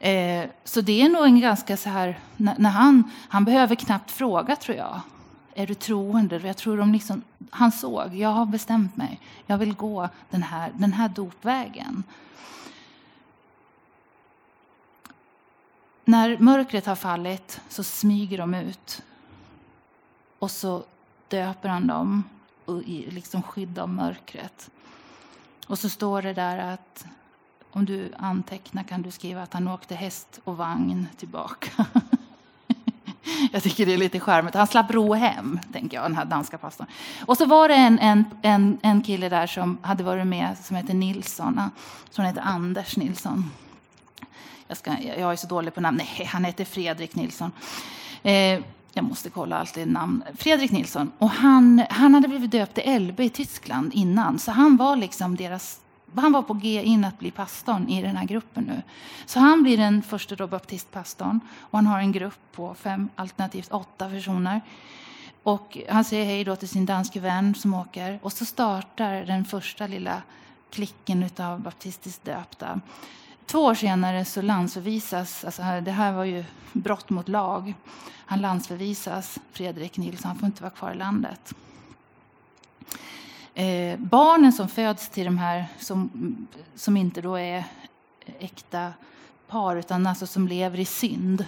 Eh, 0.00 0.50
så 0.64 0.80
det 0.80 1.02
är 1.02 1.08
nog 1.08 1.24
en 1.24 1.40
ganska 1.40 1.76
så 1.76 1.88
här, 1.88 2.18
när, 2.36 2.70
han, 2.70 3.10
han 3.28 3.44
behöver 3.44 3.74
knappt 3.74 4.10
fråga 4.10 4.56
tror 4.56 4.76
jag. 4.76 5.00
Är 5.54 5.66
du 5.66 5.74
troende? 5.74 6.36
Jag 6.38 6.56
tror 6.56 6.76
de 6.76 6.92
liksom, 6.92 7.22
han 7.50 7.72
såg, 7.72 8.14
jag 8.14 8.28
har 8.28 8.46
bestämt 8.46 8.96
mig. 8.96 9.20
Jag 9.46 9.58
vill 9.58 9.74
gå 9.74 10.08
den 10.30 10.42
här, 10.42 10.72
den 10.74 10.92
här 10.92 11.08
dopvägen. 11.08 12.04
När 16.04 16.38
mörkret 16.38 16.86
har 16.86 16.96
fallit 16.96 17.60
så 17.68 17.84
smyger 17.84 18.38
de 18.38 18.54
ut. 18.54 19.02
Och 20.38 20.50
så 20.50 20.84
döper 21.28 21.68
han 21.68 21.86
dem 21.86 22.24
i 22.84 23.10
liksom 23.10 23.42
skydd 23.42 23.78
av 23.78 23.88
mörkret. 23.88 24.70
Och 25.66 25.78
så 25.78 25.88
står 25.88 26.22
det 26.22 26.32
där 26.32 26.58
att 26.58 27.06
om 27.70 27.84
du 27.84 28.12
antecknar 28.18 28.82
kan 28.82 29.02
du 29.02 29.10
skriva 29.10 29.42
att 29.42 29.52
han 29.52 29.68
åkte 29.68 29.94
häst 29.94 30.40
och 30.44 30.56
vagn 30.56 31.08
tillbaka. 31.16 31.86
jag 33.52 33.62
tycker 33.62 33.86
det 33.86 33.94
är 33.94 33.98
lite 33.98 34.20
charmigt. 34.20 34.54
Han 34.54 34.66
slapp 34.66 34.90
ro 34.90 35.14
hem, 35.14 35.60
tänker 35.72 35.96
jag, 35.96 36.04
den 36.04 36.16
här 36.16 36.24
danska 36.24 36.58
pastorn. 36.58 36.86
Och 37.26 37.36
så 37.36 37.46
var 37.46 37.68
det 37.68 37.74
en, 37.74 37.98
en, 37.98 38.24
en, 38.42 38.78
en 38.82 39.02
kille 39.02 39.28
där 39.28 39.46
som 39.46 39.78
hade 39.82 40.04
varit 40.04 40.26
med 40.26 40.58
som 40.58 40.76
heter 40.76 40.94
Nilsson. 40.94 41.58
Ah, 41.58 41.70
som 42.10 42.24
heter 42.24 42.40
Anders 42.40 42.96
Nilsson. 42.96 43.50
Jag, 44.68 44.76
ska, 44.76 44.90
jag 45.02 45.32
är 45.32 45.36
så 45.36 45.46
dålig 45.46 45.74
på 45.74 45.80
namn. 45.80 45.96
Nej, 45.96 46.26
han 46.26 46.44
heter 46.44 46.64
Fredrik 46.64 47.14
Nilsson. 47.14 47.52
Eh, 48.22 48.60
jag 48.92 49.04
måste 49.04 49.30
kolla 49.30 49.58
alltid 49.58 49.88
namn. 49.88 50.24
Fredrik 50.36 50.70
Nilsson. 50.70 51.12
Och 51.18 51.30
han, 51.30 51.84
han 51.90 52.14
hade 52.14 52.28
blivit 52.28 52.50
döpt 52.50 52.74
till 52.74 52.84
Elbe 52.86 53.24
i 53.24 53.30
Tyskland 53.30 53.94
innan. 53.94 54.38
Så 54.38 54.50
han 54.50 54.76
var 54.76 54.96
liksom 54.96 55.36
deras 55.36 55.80
han 56.20 56.32
var 56.32 56.42
på 56.42 56.54
G 56.54 56.82
in 56.82 57.04
att 57.04 57.18
bli 57.18 57.30
pastorn 57.30 57.88
i 57.88 58.02
den 58.02 58.16
här 58.16 58.26
gruppen 58.26 58.64
nu. 58.64 58.82
Så 59.26 59.40
han 59.40 59.62
blir 59.62 59.76
den 59.76 60.02
första 60.02 60.36
då 60.36 60.46
baptistpastorn 60.46 61.40
och 61.60 61.78
han 61.78 61.86
har 61.86 61.98
en 61.98 62.12
grupp 62.12 62.52
på 62.52 62.74
fem, 62.74 63.08
alternativt 63.14 63.72
åtta 63.72 64.10
personer. 64.10 64.60
Och 65.42 65.78
han 65.88 66.04
säger 66.04 66.24
hej 66.24 66.44
då 66.44 66.56
till 66.56 66.68
sin 66.68 66.86
danske 66.86 67.20
vän 67.20 67.54
som 67.54 67.74
åker 67.74 68.18
och 68.22 68.32
så 68.32 68.44
startar 68.44 69.24
den 69.24 69.44
första 69.44 69.86
lilla 69.86 70.22
klicken 70.70 71.30
av 71.38 71.60
baptistiskt 71.60 72.24
döpta. 72.24 72.80
Två 73.46 73.58
år 73.58 73.74
senare 73.74 74.24
så 74.24 74.42
landsförvisas, 74.42 75.44
alltså 75.44 75.62
det 75.62 75.90
här 75.90 76.12
var 76.12 76.24
ju 76.24 76.44
brott 76.72 77.10
mot 77.10 77.28
lag, 77.28 77.74
han 78.26 78.40
landsförvisas, 78.40 79.38
Fredrik 79.52 79.96
Nilsson, 79.96 80.28
han 80.28 80.38
får 80.38 80.46
inte 80.46 80.62
vara 80.62 80.70
kvar 80.70 80.92
i 80.92 80.96
landet. 80.96 81.54
Eh, 83.58 83.98
barnen 83.98 84.52
som 84.52 84.68
föds 84.68 85.08
till 85.08 85.24
de 85.24 85.38
här 85.38 85.66
som, 85.78 86.10
som 86.74 86.96
inte 86.96 87.20
då 87.20 87.38
är 87.38 87.64
äkta 88.38 88.92
par 89.48 89.76
utan 89.76 90.06
alltså 90.06 90.26
som 90.26 90.48
lever 90.48 90.80
i 90.80 90.84
synd 90.84 91.44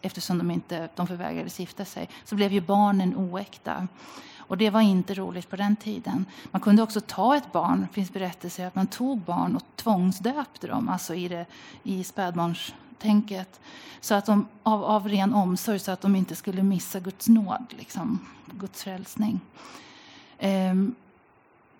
eftersom 0.00 0.38
de 0.38 0.50
inte 0.50 0.88
de 0.94 1.06
förvägrades 1.06 1.60
gifta 1.60 1.84
sig 1.84 2.08
så 2.24 2.34
blev 2.34 2.52
ju 2.52 2.60
barnen 2.60 3.16
oäkta. 3.16 3.88
Och 4.36 4.56
det 4.58 4.70
var 4.70 4.80
inte 4.80 5.14
roligt 5.14 5.50
på 5.50 5.56
den 5.56 5.76
tiden. 5.76 6.26
Man 6.50 6.60
kunde 6.60 6.82
också 6.82 7.00
ta 7.00 7.36
ett 7.36 7.52
barn, 7.52 7.80
det 7.80 7.94
finns 7.94 8.12
berättelser 8.12 8.66
att 8.66 8.74
man 8.74 8.86
tog 8.86 9.20
barn 9.20 9.56
och 9.56 9.62
tvångsdöpte 9.76 10.66
dem, 10.66 10.88
alltså 10.88 11.14
i, 11.14 11.28
det, 11.28 11.46
i 11.82 12.04
spädbarnstänket. 12.04 13.60
Så 14.00 14.14
att 14.14 14.26
de, 14.26 14.46
av, 14.62 14.84
av 14.84 15.08
ren 15.08 15.34
omsorg, 15.34 15.78
så 15.78 15.92
att 15.92 16.00
de 16.00 16.16
inte 16.16 16.36
skulle 16.36 16.62
missa 16.62 17.00
Guds 17.00 17.28
nåd, 17.28 17.74
liksom, 17.78 18.18
Guds 18.46 18.82
frälsning. 18.82 19.40
Ehm, 20.38 20.94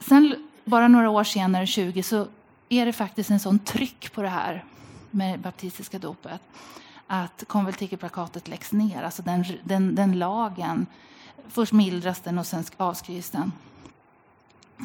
sen, 0.02 0.48
bara 0.64 0.88
några 0.88 1.10
år 1.10 1.24
senare, 1.24 1.66
20, 1.66 2.02
så 2.02 2.26
är 2.68 2.86
det 2.86 2.92
faktiskt 2.92 3.30
en 3.30 3.40
sån 3.40 3.58
tryck 3.58 4.12
på 4.12 4.22
det 4.22 4.28
här 4.28 4.64
med 5.10 5.40
baptistiska 5.40 5.98
dopet 5.98 6.40
att 7.06 7.44
konventikelplakatet 7.46 8.48
läggs 8.48 8.72
ner, 8.72 9.02
alltså 9.02 9.22
den, 9.22 9.44
den, 9.64 9.94
den 9.94 10.18
lagen 10.18 10.86
Först 11.48 11.72
mildras 11.72 12.20
den 12.20 12.38
och 12.38 12.46
sen 12.46 12.64
avskrivs 12.76 13.30
den. 13.30 13.52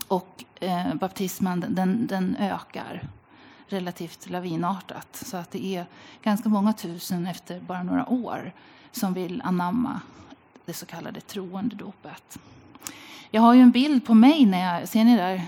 Och 0.08 0.44
eh, 0.60 0.96
baptismen 0.96 1.66
den, 1.70 2.08
den 2.08 2.36
ökar 2.40 3.10
relativt 3.68 4.30
lavinartat. 4.30 5.24
Så 5.26 5.38
att 5.38 5.52
det 5.52 5.66
är 5.66 5.86
ganska 6.22 6.50
många 6.50 6.74
tusen 6.74 7.28
efter 7.28 7.60
bara 7.60 7.84
några 7.84 8.10
år 8.10 8.52
som 8.92 9.14
vill 9.14 9.42
anamma 9.42 10.02
det 10.66 10.74
så 10.74 10.86
kallade 10.86 11.22
troende 11.22 11.76
dopet. 11.76 12.40
Jag 13.32 13.42
har 13.42 13.54
ju 13.54 13.62
en 13.62 13.72
bild 13.72 14.06
på 14.06 14.14
mig 14.14 14.46
när 14.46 14.80
jag, 14.80 14.88
ser 14.88 15.04
ni 15.04 15.18
där? 15.18 15.42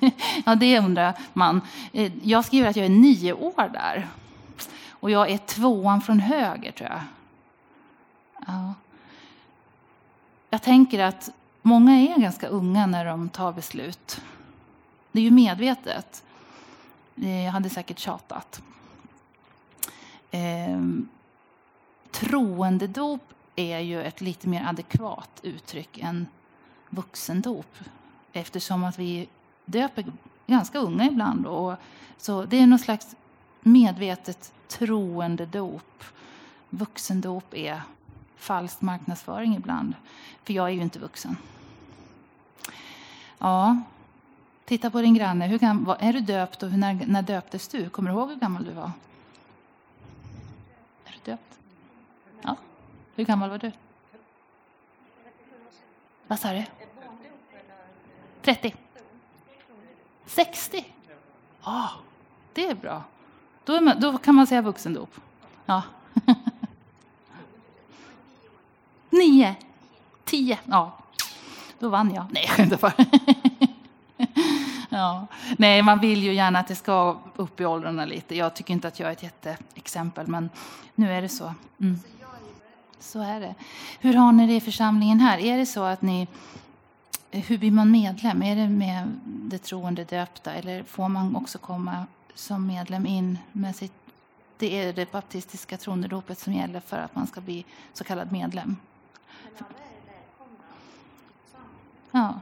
ja, 0.46 0.54
det 0.54 0.78
undrar 0.78 1.14
man. 1.32 1.60
Eh, 1.92 2.12
jag 2.22 2.44
skriver 2.44 2.68
att 2.70 2.76
jag 2.76 2.86
är 2.86 2.90
nio 2.90 3.32
år 3.32 3.68
där. 3.72 4.08
Och 4.90 5.10
jag 5.10 5.30
är 5.30 5.38
tvåan 5.38 6.02
från 6.02 6.20
höger, 6.20 6.72
tror 6.72 6.90
jag. 6.90 7.00
Ja 8.46 8.74
jag 10.50 10.62
tänker 10.62 10.98
att 10.98 11.30
många 11.62 11.92
är 11.92 12.20
ganska 12.20 12.48
unga 12.48 12.86
när 12.86 13.04
de 13.04 13.28
tar 13.28 13.52
beslut. 13.52 14.20
Det 15.12 15.20
är 15.20 15.22
ju 15.22 15.30
medvetet. 15.30 16.24
Eh, 17.16 17.44
jag 17.44 17.52
hade 17.52 17.70
säkert 17.70 17.98
tjatat. 17.98 18.62
Ehm, 20.30 21.08
troendedop 22.10 23.22
är 23.56 23.78
ju 23.78 24.02
ett 24.02 24.20
lite 24.20 24.48
mer 24.48 24.66
adekvat 24.68 25.40
uttryck 25.42 25.98
än 25.98 26.26
vuxendop 26.90 27.76
eftersom 28.32 28.84
att 28.84 28.98
vi 28.98 29.28
döper 29.64 30.04
ganska 30.46 30.78
unga 30.78 31.06
ibland. 31.06 31.46
Och, 31.46 31.74
så 32.16 32.44
det 32.44 32.56
är 32.56 32.66
någon 32.66 32.78
slags 32.78 33.16
medvetet 33.60 34.52
troendedop. 34.68 36.04
Vuxendop 36.70 37.54
är 37.54 37.82
falsk 38.36 38.80
marknadsföring 38.80 39.56
ibland. 39.56 39.94
För 40.44 40.52
jag 40.52 40.66
är 40.66 40.72
ju 40.72 40.82
inte 40.82 40.98
vuxen. 40.98 41.36
Ja, 43.38 43.82
titta 44.64 44.90
på 44.90 45.00
din 45.00 45.14
granne. 45.14 45.46
Hur 45.46 45.58
gam, 45.58 45.94
är 46.00 46.12
du 46.12 46.20
döpt 46.20 46.62
och 46.62 46.72
när, 46.72 47.06
när 47.06 47.22
döptes 47.22 47.68
du? 47.68 47.88
Kommer 47.88 48.10
du 48.10 48.16
ihåg 48.16 48.28
hur 48.28 48.36
gammal 48.36 48.64
du 48.64 48.70
var? 48.70 48.92
Är 51.04 51.12
du 51.12 51.30
döpt? 51.30 51.58
Ja. 52.42 52.56
Hur 53.14 53.24
gammal 53.24 53.50
var 53.50 53.58
du? 53.58 53.72
Vad 56.30 56.38
sa 56.38 56.52
du? 56.52 56.64
30? 58.42 58.74
60? 60.26 60.84
Ja, 61.64 61.90
det 62.52 62.66
är 62.66 62.74
bra. 62.74 63.02
Då, 63.64 63.80
man, 63.80 64.00
då 64.00 64.18
kan 64.18 64.34
man 64.34 64.46
säga 64.46 64.62
vuxendop. 64.62 65.10
Ja. 65.66 65.82
Nio. 69.10 69.54
Tio. 70.24 70.58
Ja, 70.64 70.98
då 71.78 71.88
vann 71.88 72.14
jag. 72.14 72.26
Nej, 72.30 72.44
jag 72.46 72.56
skämtar 72.56 72.76
bara. 72.76 72.92
ja. 74.88 75.26
Nej, 75.58 75.82
man 75.82 76.00
vill 76.00 76.22
ju 76.22 76.34
gärna 76.34 76.58
att 76.58 76.68
det 76.68 76.76
ska 76.76 77.18
upp 77.36 77.60
i 77.60 77.64
åldrarna 77.64 78.04
lite. 78.04 78.36
Jag 78.36 78.54
tycker 78.54 78.74
inte 78.74 78.88
att 78.88 79.00
jag 79.00 79.08
är 79.08 79.12
ett 79.12 79.22
jätteexempel, 79.22 80.26
men 80.26 80.50
nu 80.94 81.12
är 81.12 81.22
det 81.22 81.28
så. 81.28 81.54
Mm. 81.80 81.98
Så 83.00 83.20
är 83.20 83.40
det. 83.40 83.54
Hur 84.00 84.14
har 84.14 84.32
ni 84.32 84.46
det 84.46 84.56
i 84.56 84.60
församlingen 84.60 85.20
här? 85.20 85.38
Är 85.38 85.58
det 85.58 85.66
så 85.66 85.82
att 85.82 86.02
ni... 86.02 86.28
Hur 87.30 87.58
blir 87.58 87.70
man 87.70 87.90
medlem? 87.90 88.42
Är 88.42 88.56
det 88.56 88.68
med 88.68 89.20
det 89.24 89.58
troende 89.58 90.04
döpta 90.04 90.52
eller 90.52 90.82
får 90.82 91.08
man 91.08 91.36
också 91.36 91.58
komma 91.58 92.06
som 92.34 92.66
medlem 92.66 93.06
in 93.06 93.38
med 93.52 93.76
sitt... 93.76 93.92
Det 94.58 94.78
är 94.80 94.92
det 94.92 95.12
baptistiska 95.12 95.76
troendedopet 95.76 96.38
som 96.38 96.52
gäller 96.52 96.80
för 96.80 96.98
att 96.98 97.14
man 97.14 97.26
ska 97.26 97.40
bli 97.40 97.64
så 97.92 98.04
kallad 98.04 98.32
medlem. 98.32 98.76
Ja. 102.10 102.40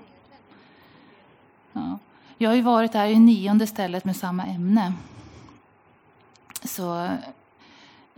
ja. 1.72 1.98
Jag 2.38 2.50
har 2.50 2.54
ju 2.54 2.62
varit 2.62 2.92
där 2.92 3.06
i 3.06 3.18
nionde 3.18 3.66
stället 3.66 4.04
med 4.04 4.16
samma 4.16 4.44
ämne. 4.44 4.92
Så 6.64 7.08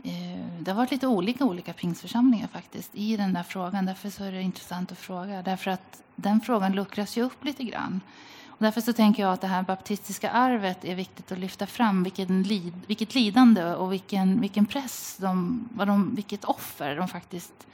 Eh, 0.05 0.61
det 0.61 0.71
har 0.71 0.77
varit 0.77 0.91
lite 0.91 1.07
olika 1.07 1.45
olika 1.45 1.73
pingsförsamlingar 1.73 2.47
faktiskt 2.47 2.91
i 2.95 3.17
den 3.17 3.33
där 3.33 3.43
frågan. 3.43 3.87
Därför 3.87 4.11
så 4.11 4.25
är 4.25 4.33
det 4.33 4.43
intressant 4.43 4.93
att 4.93 4.99
fråga. 4.99 5.43
Därför 5.43 5.71
att 5.71 6.03
den 6.17 6.41
frågan 6.41 6.73
luckras 6.73 7.17
ju 7.17 7.23
upp 7.23 7.45
lite 7.45 7.65
grann. 7.65 8.01
Och 8.47 8.65
därför 8.65 8.81
så 8.81 8.93
tänker 8.93 9.23
jag 9.23 9.33
att 9.33 9.41
det 9.41 9.47
här 9.47 9.63
baptistiska 9.63 10.31
arvet 10.31 10.85
är 10.85 10.95
viktigt 10.95 11.33
att 11.33 11.39
lyfta 11.39 11.67
fram. 11.67 12.03
Vilken 12.03 12.43
lid, 12.43 12.75
vilket 12.87 13.15
lidande 13.15 13.65
och 13.65 13.93
vilken, 13.93 14.41
vilken 14.41 14.67
press, 14.67 15.17
de, 15.21 15.69
vad 15.73 15.89
de, 15.89 16.15
vilket 16.15 16.45
offer 16.45 16.97
de 16.97 17.09
faktiskt 17.09 17.67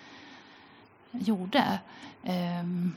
gjorde. 1.10 1.78
Um, 2.22 2.94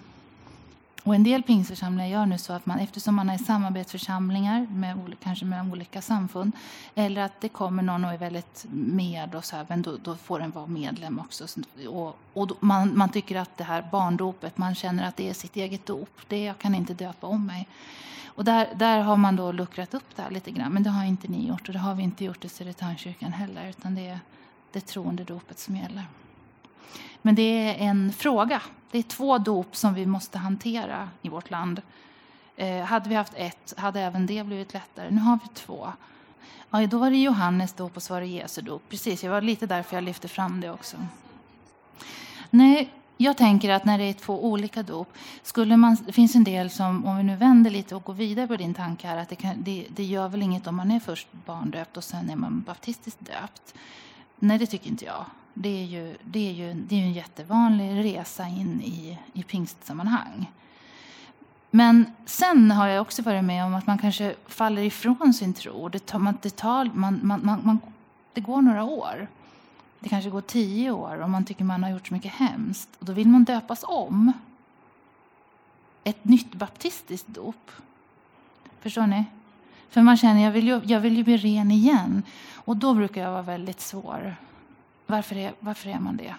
och 1.10 1.16
en 1.16 1.24
del 1.24 1.44
pingstförsamlingar 1.44 2.10
gör 2.10 2.26
nu 2.26 2.38
så 2.38 2.54
att 2.54 2.66
man, 2.66 2.80
eftersom 2.80 3.16
man 3.16 3.30
är 3.30 3.38
samarbetsförsamlingar 3.38 4.68
med, 4.72 5.16
kanske 5.24 5.46
med 5.46 5.72
olika 5.72 6.02
samfund, 6.02 6.52
eller 6.96 7.22
att 7.22 7.42
det 7.42 7.50
kommer 7.50 7.84
någon 7.84 8.06
och 8.06 8.14
är 8.14 8.18
väldigt 8.18 8.66
med, 8.72 9.36
och 9.36 9.46
så 9.46 9.56
här, 9.56 9.66
men 9.70 9.82
då, 9.82 9.98
då 9.98 10.16
får 10.16 10.40
den 10.40 10.52
vara 10.52 10.68
medlem 10.68 11.20
också. 11.20 11.46
Och, 11.90 12.18
och 12.34 12.48
då, 12.48 12.56
man, 12.60 12.98
man 12.98 13.10
tycker 13.10 13.36
att 13.36 13.58
det 13.58 13.64
här 13.64 13.88
barndopet, 13.92 14.58
man 14.58 14.76
känner 14.76 15.08
att 15.08 15.18
det 15.18 15.30
är 15.30 15.34
sitt 15.34 15.56
eget 15.56 15.86
dop. 15.86 16.20
Det, 16.28 16.44
jag 16.44 16.58
kan 16.58 16.76
inte 16.76 16.94
döpa 16.94 17.28
om 17.28 17.46
mig. 17.46 17.68
Och 18.26 18.46
där, 18.46 18.68
där 18.76 19.00
har 19.00 19.18
man 19.18 19.36
då 19.36 19.52
luckrat 19.52 19.94
upp 19.94 20.16
det 20.16 20.22
här 20.22 20.32
lite 20.32 20.52
grann, 20.52 20.72
men 20.72 20.84
det 20.84 20.90
har 20.90 21.06
inte 21.06 21.28
ni 21.28 21.48
gjort 21.48 21.68
och 21.68 21.74
det 21.74 21.80
har 21.80 21.96
vi 21.96 22.04
inte 22.04 22.26
gjort 22.26 22.46
i 22.46 22.50
Södertörnskyrkan 22.50 23.34
heller, 23.34 23.70
utan 23.70 23.96
det 23.96 24.08
är 24.08 24.20
det 24.72 24.82
troende 24.82 25.24
dopet 25.24 25.60
som 25.60 25.76
gäller. 25.76 26.06
Men 27.22 27.36
det 27.36 27.42
är 27.42 27.88
en 27.90 28.14
fråga. 28.14 28.62
Det 28.92 28.98
är 28.98 29.04
två 29.04 29.38
dop 29.38 29.76
som 29.76 29.94
vi 29.94 30.06
måste 30.06 30.38
hantera 30.38 31.10
i 31.22 31.30
vårt 31.30 31.50
land. 31.50 31.82
Eh, 32.56 32.84
hade 32.84 33.10
vi 33.10 33.16
haft 33.16 33.34
ett 33.36 33.74
hade 33.78 34.02
även 34.02 34.26
det 34.26 34.44
blivit 34.44 34.74
lättare. 34.74 35.12
Nu 35.12 35.22
har 35.22 35.40
vi 35.44 35.50
två. 35.54 35.94
Ja, 36.70 36.88
då 36.88 36.98
var 36.98 37.10
det 37.10 37.18
Johannes 37.18 37.74
dop 37.74 37.96
och 37.96 38.04
så 38.04 38.14
var 38.14 38.22
det 38.22 38.28
Jesu 38.28 38.62
dop. 38.62 38.82
Precis, 38.90 39.22
det 39.22 39.30
var 39.30 39.42
lite 39.42 39.66
därför 39.66 39.98
jag 39.98 40.04
lyfte 40.04 40.28
fram 40.28 40.62
det 40.62 40.72
också. 40.72 40.98
Nej, 42.50 42.90
jag 43.18 43.38
tänker 43.38 43.70
att 43.70 43.86
när 43.86 43.98
det 43.98 44.04
är 44.04 44.14
två 44.14 44.46
olika 44.46 44.84
dop, 44.84 45.14
skulle 45.44 45.78
man, 45.78 45.98
det 46.06 46.12
finns 46.12 46.36
en 46.36 46.44
del 46.44 46.70
som, 46.70 47.06
om 47.06 47.18
vi 47.18 47.24
nu 47.24 47.36
vänder 47.36 47.72
lite 47.72 47.96
och 47.96 48.04
går 48.04 48.14
vidare 48.14 48.48
på 48.48 48.56
din 48.56 48.74
tanke 48.74 49.08
här, 49.08 49.18
att 49.18 49.30
det, 49.30 49.36
kan, 49.36 49.64
det, 49.64 49.88
det 49.90 50.04
gör 50.04 50.28
väl 50.28 50.42
inget 50.42 50.68
om 50.68 50.76
man 50.76 50.92
är 50.92 51.00
först 51.00 51.28
barndöpt 51.46 51.98
och 51.98 52.04
sen 52.04 52.30
är 52.30 52.36
man 52.36 52.62
baptistiskt 52.62 53.20
döpt. 53.20 53.74
Nej, 54.36 54.58
det 54.58 54.66
tycker 54.66 54.88
inte 54.88 55.06
jag. 55.06 55.26
Det 55.62 55.82
är 55.82 55.86
ju, 55.86 56.16
det 56.24 56.50
är 56.50 56.52
ju, 56.52 56.74
det 56.74 56.96
är 56.96 57.00
en 57.00 57.14
jättevanlig 57.14 58.06
resa 58.06 58.48
in 58.48 58.82
i, 58.82 59.20
i 59.34 59.44
pingstsammanhang. 59.44 60.52
Men 61.72 62.06
sen 62.26 62.72
har 62.72 62.88
jag 62.88 63.02
också 63.02 63.22
varit 63.22 63.44
med 63.44 63.66
om 63.66 63.74
att 63.74 63.88
man 63.88 63.98
kanske 63.98 64.36
faller 64.48 64.82
ifrån 64.82 65.34
sin 65.34 65.54
tro. 65.54 65.90
Det, 65.90 66.06
tar, 66.06 66.20
man, 66.20 66.38
det, 66.42 66.56
tar, 66.56 66.90
man, 66.94 67.20
man, 67.24 67.62
man, 67.64 67.80
det 68.34 68.42
går 68.42 68.62
några 68.62 68.84
år. 68.84 69.28
Det 70.00 70.10
kanske 70.10 70.30
går 70.30 70.42
tio 70.42 70.92
år 70.92 71.22
och 71.22 71.30
man 71.30 71.46
tycker 71.46 71.64
man 71.64 71.84
har 71.84 71.90
gjort 71.90 72.08
så 72.08 72.14
mycket 72.14 72.32
hemskt. 72.32 72.90
Och 73.00 73.06
då 73.06 73.14
vill 73.14 73.28
man 73.28 73.44
döpas 73.44 73.84
om. 73.88 74.34
Ett 76.04 76.24
nytt 76.24 76.56
baptistiskt 76.56 77.28
dop. 77.28 77.72
Förstår 78.82 79.08
ni? 79.08 79.26
För 79.90 80.02
man 80.02 80.18
känner, 80.18 80.44
jag 80.44 80.52
vill 80.52 80.68
ju, 80.68 80.82
jag 80.84 81.00
vill 81.00 81.18
ju 81.18 81.24
bli 81.24 81.38
ren 81.38 81.72
igen. 81.72 82.24
Och 82.56 82.78
då 82.78 82.94
brukar 82.94 83.22
jag 83.22 83.32
vara 83.32 83.42
väldigt 83.42 83.82
svår. 83.82 84.36
Varför 85.10 85.36
är, 85.36 85.54
varför 85.60 85.90
är 85.90 86.00
man 86.00 86.18
det? 86.18 86.36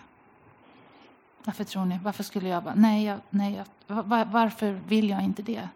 Varför 1.45 1.65
tror 1.65 1.85
ni? 1.85 1.99
Varför 2.03 2.23
skulle 2.23 2.49
jag 2.49 2.65
bara, 2.65 2.75
nej, 2.75 3.05
jag, 3.05 3.19
nej 3.31 3.65
jag, 3.87 4.03
var, 4.03 4.25
varför 4.25 4.73
vill 4.73 5.11
jag 5.11 5.23
inte 5.23 5.43
det? 5.43 5.69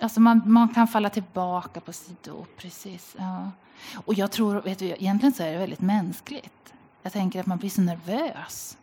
Alltså 0.00 0.20
man, 0.20 0.42
man 0.44 0.68
kan 0.68 0.88
falla 0.88 1.10
tillbaka 1.10 1.80
på 1.80 1.92
sitt 1.92 2.22
dop, 2.22 2.56
precis. 2.56 3.16
Ja. 3.18 3.50
Och 3.94 4.14
jag 4.14 4.30
tror, 4.30 4.60
vet 4.60 4.78
du, 4.78 4.84
egentligen 4.84 5.32
så 5.32 5.42
är 5.42 5.52
det 5.52 5.58
väldigt 5.58 5.80
mänskligt. 5.80 6.74
Jag 7.02 7.12
tänker 7.12 7.40
att 7.40 7.46
man 7.46 7.58
blir 7.58 7.70
så 7.70 7.80
nervös. 7.80 8.78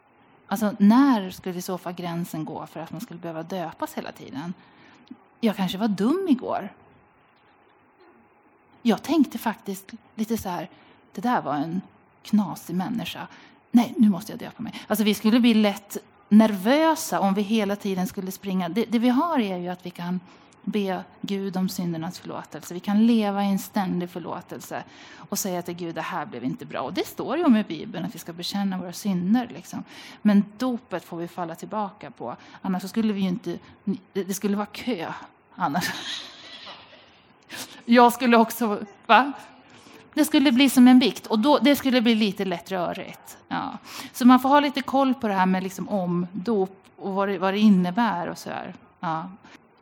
Alltså 0.47 0.76
när 0.80 1.30
skulle 1.30 1.58
i 1.58 1.62
så 1.62 1.78
fall 1.78 1.93
gränsen 1.93 2.45
gå 2.45 2.66
för 2.66 2.80
att 2.80 2.91
man 2.91 3.01
skulle 3.01 3.20
behöva 3.20 3.43
döpas 3.43 3.93
hela 3.93 4.12
tiden? 4.12 4.53
Jag 5.39 5.55
kanske 5.55 5.78
var 5.78 5.88
dum 5.88 6.28
igår. 6.30 6.74
Jag 8.82 9.03
tänkte 9.03 9.38
faktiskt 9.38 9.91
lite 10.16 10.38
så 10.38 10.49
här, 10.49 10.70
det 11.14 11.22
där 11.22 11.41
var 11.41 11.53
en 11.53 11.82
knasig 12.28 12.75
människa. 12.75 13.28
Nej, 13.71 13.93
nu 13.97 14.09
måste 14.09 14.32
jag 14.32 14.39
döpa 14.39 14.63
mig. 14.63 14.73
Alltså 14.88 15.03
vi 15.03 15.13
skulle 15.13 15.39
bli 15.39 15.53
lätt 15.53 15.97
nervösa 16.30 17.19
om 17.19 17.34
vi 17.34 17.41
hela 17.41 17.75
tiden 17.75 18.07
skulle 18.07 18.32
springa. 18.32 18.69
Det, 18.69 18.86
det 18.86 18.99
vi 18.99 19.09
har 19.09 19.39
är 19.39 19.57
ju 19.57 19.69
att 19.69 19.86
vi 19.86 19.89
kan 19.89 20.19
be 20.63 21.03
Gud 21.21 21.57
om 21.57 21.69
syndernas 21.69 22.19
förlåtelse. 22.19 22.73
Vi 22.73 22.80
kan 22.80 23.07
leva 23.07 23.43
i 23.43 23.47
en 23.47 23.59
ständig 23.59 24.09
förlåtelse 24.09 24.84
och 25.30 25.39
säga 25.39 25.61
till 25.61 25.73
Gud, 25.73 25.95
det 25.95 26.01
här 26.01 26.25
blev 26.25 26.43
inte 26.43 26.65
bra. 26.65 26.82
Och 26.82 26.93
det 26.93 27.07
står 27.07 27.38
ju 27.38 27.43
om 27.43 27.57
i 27.57 27.63
Bibeln 27.63 28.05
att 28.05 28.15
vi 28.15 28.19
ska 28.19 28.34
bekänna 28.34 28.78
våra 28.78 28.93
synder. 28.93 29.47
Liksom. 29.53 29.84
Men 30.21 30.43
dopet 30.57 31.03
får 31.03 31.17
vi 31.17 31.28
falla 31.28 31.55
tillbaka 31.55 32.11
på. 32.11 32.36
Annars 32.61 32.89
skulle 32.89 33.13
vi 33.13 33.21
inte, 33.21 33.59
det 34.13 34.34
skulle 34.34 34.57
vara 34.57 34.65
kö 34.65 35.13
annars. 35.55 35.91
Jag 37.86 38.13
skulle 38.13 38.38
också, 38.38 38.80
va? 39.05 39.34
Det 40.18 40.26
skulle 40.26 40.51
bli 40.51 40.70
som 40.70 40.88
en 40.88 40.99
bikt 40.99 41.28
och 41.28 41.39
då, 41.39 41.57
det 41.57 41.76
skulle 41.76 42.01
bli 42.01 42.15
lite 42.15 42.45
lätt 42.45 42.72
rörigt. 42.72 43.38
Ja. 43.47 43.78
Så 44.13 44.26
man 44.26 44.39
får 44.39 44.49
ha 44.49 44.59
lite 44.59 44.82
koll 44.82 45.13
på 45.13 45.28
det 45.28 45.34
här 45.34 45.45
med 45.45 45.63
liksom 45.63 45.89
omdop 45.89 46.84
och 46.97 47.13
vad 47.13 47.28
det, 47.28 47.38
vad 47.38 47.53
det 47.53 47.59
innebär 47.59 48.28
och 48.28 48.38
så 48.38 48.49
här. 48.49 48.74
Ja. 48.99 49.30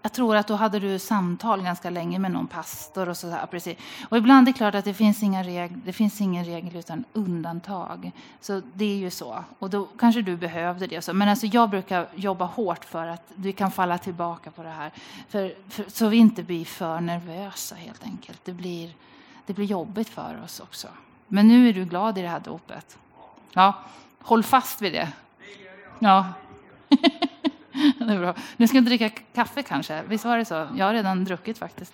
Jag 0.02 0.14
tror 0.14 0.36
att 0.36 0.48
då 0.48 0.56
hade 0.56 0.80
du 0.80 1.00
samtal 1.00 1.62
ganska 1.64 1.90
länge 1.90 2.20
med 2.20 2.32
någon 2.32 2.48
pastor 2.48 3.10
och 3.10 3.18
så 3.18 3.30
här, 3.30 3.46
precis. 3.46 3.78
Och 4.10 4.18
ibland 4.18 4.48
är 4.48 4.52
det 4.52 4.58
klart 4.58 4.76
att 4.76 4.86
det 4.86 4.94
finns 4.94 5.24
inga 5.24 5.44
regler, 5.44 5.80
det 5.86 5.94
finns 5.94 6.22
ingen 6.22 6.46
regel 6.46 6.76
utan 6.76 7.04
undantag. 7.14 8.12
Så 8.42 8.62
det 8.74 8.86
är 8.86 8.98
ju 8.98 9.10
så. 9.10 9.44
Och 9.60 9.70
då 9.70 9.86
kanske 9.86 10.22
du 10.22 10.38
behövde 10.38 10.88
det. 10.88 11.02
Så. 11.02 11.14
Men 11.14 11.30
alltså 11.30 11.46
jag 11.46 11.70
brukar 11.70 12.08
jobba 12.16 12.46
hårt 12.46 12.86
för 12.86 13.08
att 13.08 13.32
du 13.36 13.52
kan 13.52 13.72
falla 13.72 13.98
tillbaka 13.98 14.52
på 14.52 14.64
det 14.64 14.70
här. 14.70 14.92
För, 15.30 15.54
för, 15.70 15.86
så 15.88 16.08
vi 16.08 16.18
inte 16.18 16.44
blir 16.44 16.66
för 16.66 17.00
nervösa 17.00 17.76
helt 17.76 18.04
enkelt. 18.04 18.46
Det 18.46 18.54
blir, 18.54 18.94
det 19.46 19.54
blir 19.54 19.66
jobbigt 19.66 20.10
för 20.10 20.42
oss 20.44 20.60
också. 20.60 20.88
Men 21.28 21.48
nu 21.48 21.70
är 21.70 21.74
du 21.74 21.86
glad 21.86 22.18
i 22.18 22.22
det 22.22 22.28
här 22.28 22.40
dopet. 22.40 22.98
Ja, 23.54 23.84
håll 24.22 24.44
fast 24.44 24.82
vid 24.82 24.94
det. 24.94 25.12
Ja. 26.00 26.34
det 27.98 28.14
är 28.14 28.20
bra. 28.20 28.36
Nu 28.58 28.68
ska 28.68 28.78
jag 28.78 28.86
dricka 28.86 29.10
kaffe 29.10 29.64
kanske. 29.64 30.04
Visst 30.08 30.26
var 30.26 30.38
det 30.38 30.46
så? 30.46 30.68
Jag 30.76 30.86
har 30.86 30.94
redan 30.94 31.24
druckit 31.24 31.58
faktiskt. 31.58 31.94